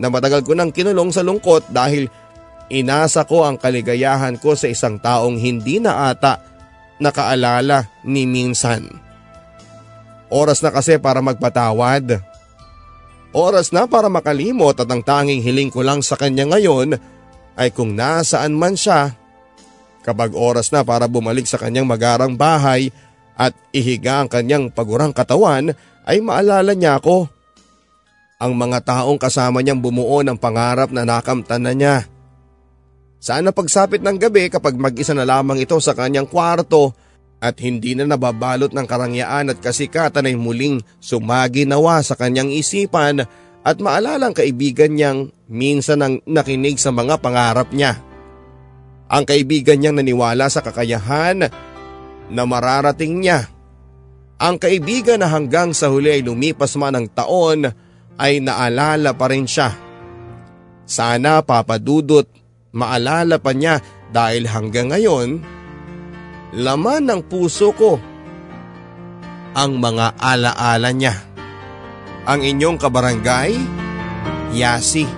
[0.00, 2.08] na matagal ko nang kinulong sa lungkot dahil
[2.72, 6.40] inasa ko ang kaligayahan ko sa isang taong hindi na ata
[6.96, 8.88] nakaalala ni minsan.
[10.32, 12.24] Oras na kasi para magpatawad.
[13.36, 16.96] Oras na para makalimot at ang tanging hiling ko lang sa kanya ngayon
[17.60, 19.12] ay kung nasaan man siya.
[20.00, 22.88] Kapag oras na para bumalik sa kanyang magarang bahay
[23.36, 25.76] at ihiga ang kanyang pagurang katawan
[26.08, 27.28] ay maalala niya ako.
[28.42, 32.11] Ang mga taong kasama niyang bumuo ng pangarap na nakamtan na niya.
[33.22, 36.90] Sana pagsapit ng gabi kapag mag-isa na lamang ito sa kanyang kwarto
[37.38, 43.22] at hindi na nababalot ng karangyaan at kasikatan ay muling sumaginawa sa kanyang isipan
[43.62, 48.02] at maalalang kaibigan niyang minsan nang nakinig sa mga pangarap niya.
[49.06, 51.46] Ang kaibigan niyang naniwala sa kakayahan
[52.26, 53.46] na mararating niya.
[54.42, 57.70] Ang kaibigan na hanggang sa huli ay lumipas man ng taon
[58.18, 59.70] ay naalala pa rin siya.
[60.90, 62.41] Sana papadudot
[62.72, 65.44] maalala pa niya dahil hanggang ngayon,
[66.56, 68.00] laman ng puso ko
[69.52, 71.32] ang mga alaala niya
[72.22, 73.58] ang inyong kabarangay,
[74.54, 75.08] Yasi.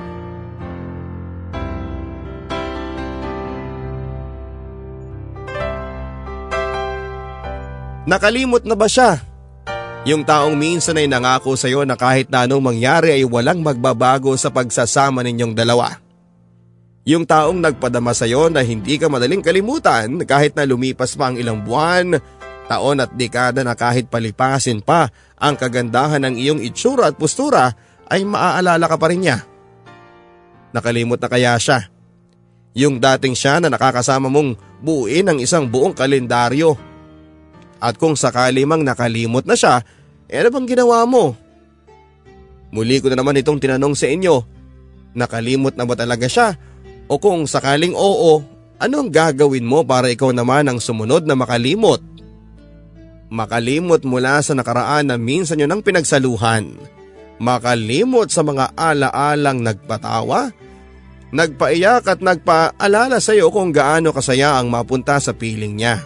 [8.05, 9.20] Nakalimot na ba siya?
[10.05, 14.36] Yung taong minsan ay nangako sa iyo na kahit na anong mangyari ay walang magbabago
[14.36, 16.03] sa pagsasama ninyong dalawa.
[17.05, 21.36] Yung taong nagpadama sa iyo na hindi ka madaling kalimutan kahit na lumipas pa ang
[21.36, 22.16] ilang buwan,
[22.64, 27.76] taon at dekada na kahit palipasin pa ang kagandahan ng iyong itsura at postura
[28.09, 29.44] ay maaalala ka pa rin niya.
[30.72, 31.92] Nakalimot na kaya siya.
[32.72, 36.74] Yung dating siya na nakakasama mong buuin ang isang buong kalendaryo.
[37.84, 39.84] At kung sakali mang nakalimot na siya,
[40.24, 41.36] eh ano bang ginawa mo?
[42.72, 44.40] Muli ko na naman itong tinanong sa inyo,
[45.14, 46.57] nakalimot na ba talaga siya?
[47.09, 48.40] O kung sakaling oo,
[48.80, 52.00] anong gagawin mo para ikaw naman ang sumunod na makalimot?
[53.28, 56.76] Makalimot mula sa nakaraan na minsan yun ang pinagsaluhan.
[57.42, 60.55] Makalimot sa mga alaalang nagpatawa.
[61.34, 65.98] Nagpaiyak at nagpaalala sa iyo kung gaano kasaya ang mapunta sa piling niya.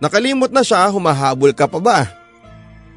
[0.00, 2.08] Nakalimot na siya, humahabol ka pa ba?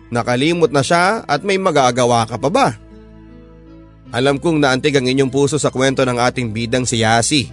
[0.08, 2.68] Nakalimot na siya at may magagawa ka pa ba?
[4.14, 7.50] Alam kong naantig ang inyong puso sa kwento ng ating bidang si Yasi.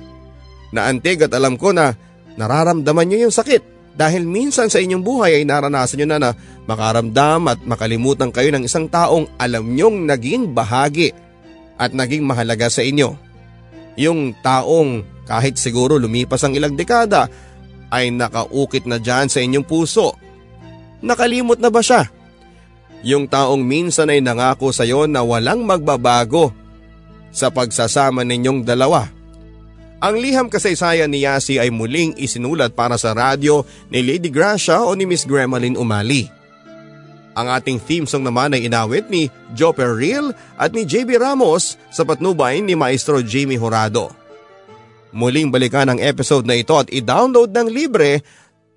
[0.77, 1.97] Naantig at alam ko na
[2.37, 6.31] nararamdaman niyo yung sakit dahil minsan sa inyong buhay ay naranasan nyo na na
[6.69, 11.17] makaramdam at makalimutan kayo ng isang taong alam nyong naging bahagi
[11.81, 13.17] at naging mahalaga sa inyo.
[13.97, 17.27] Yung taong kahit siguro lumipas ang ilang dekada
[17.89, 20.13] ay nakaukit na dyan sa inyong puso.
[21.01, 22.20] Nakalimot na ba siya?
[23.01, 26.53] Yung taong minsan ay nangako sa iyo na walang magbabago
[27.33, 29.21] sa pagsasama ninyong dalawa
[30.01, 34.97] ang liham kasaysayan ni Yasi ay muling isinulat para sa radyo ni Lady Gracia o
[34.97, 36.25] ni Miss Gremlin Umali.
[37.37, 42.09] Ang ating theme song naman ay inawit ni Joe Perril at ni JB Ramos sa
[42.09, 44.09] patnubay ni Maestro Jamie Horado.
[45.13, 48.25] Muling balikan ang episode na ito at i-download ng libre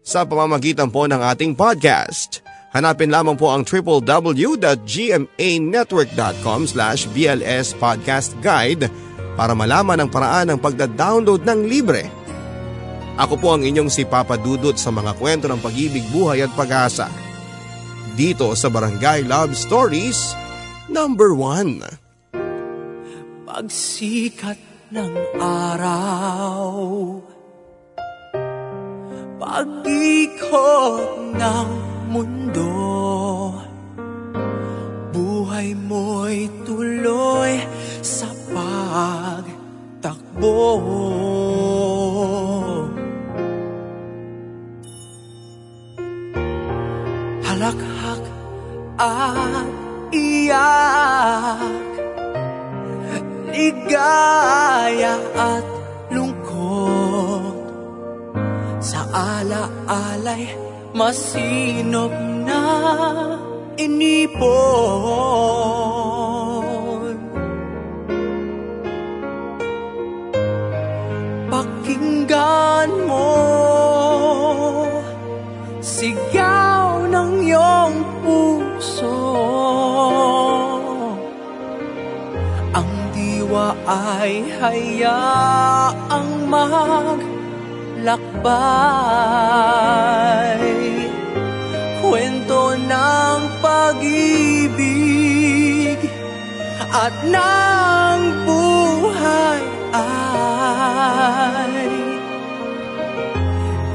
[0.04, 2.44] sa pamamagitan po ng ating podcast.
[2.74, 8.90] Hanapin lamang po ang www.gmanetwork.com slash BLS Podcast Guide
[9.38, 12.10] para malaman ang paraan ng pagda-download ng libre.
[13.14, 17.14] Ako po ang inyong si Papa Dudut sa mga kwento ng pag-ibig, buhay at pag-asa.
[18.18, 20.34] Dito sa Barangay Love Stories,
[20.90, 23.46] number 1.
[23.46, 24.58] Pagsikat
[24.90, 27.22] ng araw
[29.38, 32.70] Pag-ikot ng mundo.
[35.10, 37.58] Buhay mo'y tuloy
[38.06, 40.62] sa pagtakbo.
[47.42, 48.24] Halakhak
[49.02, 49.70] at
[50.14, 51.94] iyak
[53.54, 55.66] Ligaya at
[56.10, 57.54] lungkot.
[58.82, 62.14] Sa ala-alay masinop
[62.46, 62.62] na
[63.82, 64.54] inipon.
[71.50, 73.34] Pakinggan mo
[75.84, 79.20] Sigaw ng iyong puso.
[82.72, 87.24] Ang diwa ay hayaang maglakbay
[92.88, 94.74] ng pag-ibig
[96.94, 99.62] at ng buhay
[99.98, 101.90] ay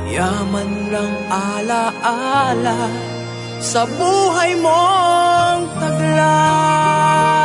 [0.08, 2.90] Yaman ng alaala
[3.62, 7.37] sa buhay mong taglay